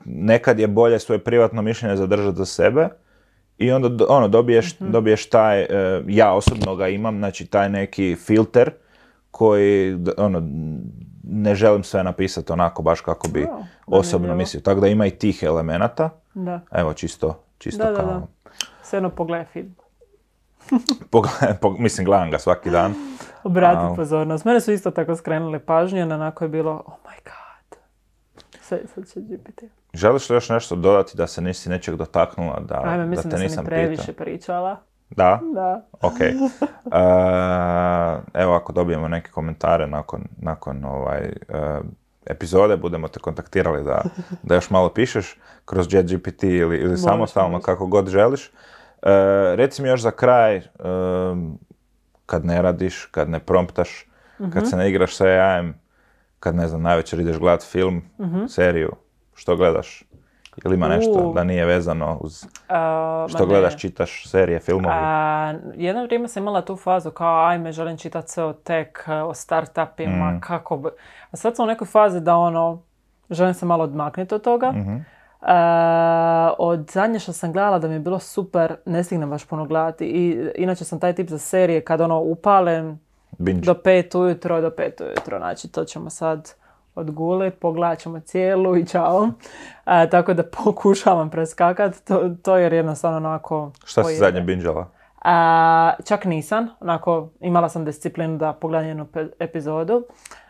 [0.05, 2.89] nekad je bolje svoje privatno mišljenje zadržati za sebe
[3.57, 4.91] i onda ono, dobiješ, Mhm.
[4.91, 5.68] dobiješ taj, e,
[6.07, 8.72] ja osobno ga imam, znači taj neki filter
[9.32, 10.41] koji, ono,
[11.23, 14.61] ne želim sve napisati onako baš kako bi Wow, osobno mislio.
[14.61, 16.10] Tako da ima i tih elemenata.
[16.34, 17.98] Da, Evo, čisto, čisto da, da.
[17.98, 18.06] kao...
[18.06, 18.27] da.
[18.84, 19.76] Svejedno pogledaj film.
[21.11, 22.94] Pogledaj- pog- mislim, gledam ga svaki dan.
[23.44, 24.45] Obrati pozornost.
[24.45, 27.44] Mene su isto tako skrenuli pažnju, jer onako je bilo, oh my god.
[28.65, 29.63] Sve sad će GPT.
[29.93, 33.31] Želiš li još nešto dodati da se nisi nečeg dotaknula, da, Ajme, da te da,
[33.31, 34.15] sam nisam previše pitao?
[34.15, 34.77] pričala.
[35.09, 35.39] Da?
[35.53, 35.85] Da.
[35.93, 36.13] Ok.
[36.87, 36.97] E,
[38.33, 41.19] evo, ako dobijemo neke komentare nakon, nakon ovaj,
[41.49, 41.79] e,
[42.25, 44.01] epizode, budemo te kontaktirali da,
[44.43, 48.47] da još malo pišeš kroz JetGPT ili, ili samostalno, kako god želiš.
[48.47, 48.51] E,
[49.55, 50.63] reci mi još za kraj, e,
[52.25, 54.05] kad ne radiš, kad ne promptaš,
[54.39, 54.49] Mhm.
[54.51, 55.73] kad se ne igraš sa AI-em,
[56.40, 58.45] kad ne znam, največer ideš gledat film, Mhm.
[58.45, 58.91] seriju,
[59.34, 60.03] što gledaš?
[60.66, 61.34] Ili ima nešto U.
[61.34, 63.49] da nije vezano uz A, što ma ne.
[63.49, 64.95] gledaš, čitaš, serije, filmovi?
[64.95, 69.34] A, jedno vrijeme sam imala tu fazu kao ajme želim čitati sve o tek, o
[69.34, 70.40] startupima, Mm.
[70.40, 70.90] kako bi...
[71.32, 72.82] A sad sam u nekoj fazi da ono,
[73.30, 74.72] želim se malo odmaknuti od toga.
[74.72, 74.95] Mhm.
[75.41, 79.66] A, od zadnje što sam gledala da mi je bilo super, ne stignem baš puno
[79.66, 80.06] gledati.
[80.06, 82.99] I, inače sam taj tip za serije kad ono upalem
[83.38, 83.66] Binge.
[83.66, 85.38] do pet ujutro, do pet ujutro.
[85.38, 86.53] Znači to ćemo sad
[86.95, 89.30] odgulit, pogledat ćemo cijelu i čao.
[89.86, 93.72] A, tako da pokušavam preskakat to, to jer jednostavno onako...
[93.86, 94.88] Šta si zadnje binđala?
[95.24, 100.06] A, čak nisam, onako imala sam disciplinu da pogledam jednu pe- epizodu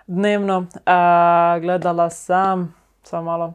[0.07, 0.66] dnevno.
[0.86, 3.53] A, gledala sam, samo malo,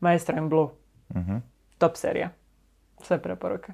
[0.00, 0.68] Maestro in Blue.
[1.16, 1.36] Mhm.
[1.78, 2.28] Top serija.
[3.02, 3.72] Sve preporuke.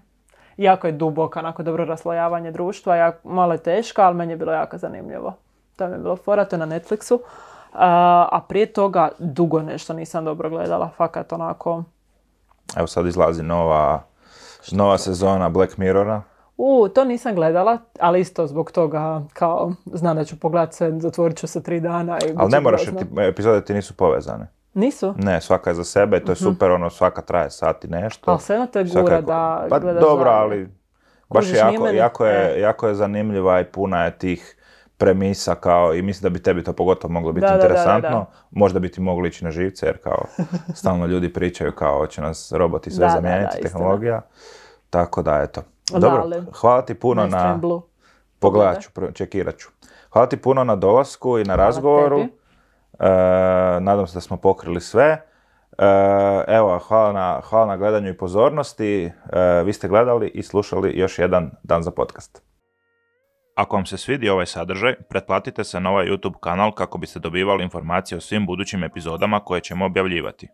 [0.60, 4.52] Jako je duboka, onako dobro raslojavanje društva, jak, malo je teška, ali meni je bilo
[4.52, 5.34] jako zanimljivo.
[5.76, 7.18] To mi je bilo fora, to je na Netflixu.
[7.72, 11.82] A, a prije toga dugo nešto nisam dobro gledala, fakat onako...
[12.76, 14.02] Evo sad izlazi nova,
[14.72, 16.22] nova sezona Black Mirrora.
[16.56, 21.38] U, to nisam gledala, ali isto zbog toga kao znam da ću pogledat sve, zatvorit
[21.38, 24.59] ću se tri dana i Ali ne moraš, ti, epizode ti nisu povezane.
[24.74, 25.14] Nisu?
[25.16, 28.30] Ne, svaka je za sebe, to je super, ono, svaka traje sat i nešto.
[28.30, 30.68] Ali sve te gura je- da Pa dobro, ali
[31.30, 32.60] baš Kužiš, jako, jako, je, e.
[32.60, 34.56] jako je zanimljiva i puna je tih
[34.96, 37.64] premisa kao i mislim da bi tebi to pogotovo moglo biti Da, da, da, da,
[37.66, 38.10] interesantno.
[38.10, 38.26] da.
[38.50, 40.24] Možda bi ti mogli ići na živce jer kao
[40.74, 44.20] stalno ljudi pričaju kao hoće nas roboti sve zamijeniti, tehnologija.
[44.90, 45.62] Tako da, eto.
[45.92, 47.60] Da, Dobro, ali- hvala ti puno na...
[48.38, 49.68] Pogledat ću, čekirat ću.
[50.10, 52.16] Hvala ti puno na dolasku i na razgovoru.
[52.18, 52.39] tebi.
[53.00, 53.06] E,
[53.80, 55.04] nadam se da smo pokrili sve.
[55.04, 55.24] E,
[56.48, 59.04] evo, hvala na, hvala na gledanju i pozornosti.
[59.04, 62.42] E, vi ste gledali i slušali još jedan Dan za podcast.
[63.54, 67.64] Ako vam se svidi ovaj sadržaj, pretplatite se na ovaj YouTube kanal kako biste dobivali
[67.64, 70.48] informacije o svim budućim epizodama koje ćemo objavljivati.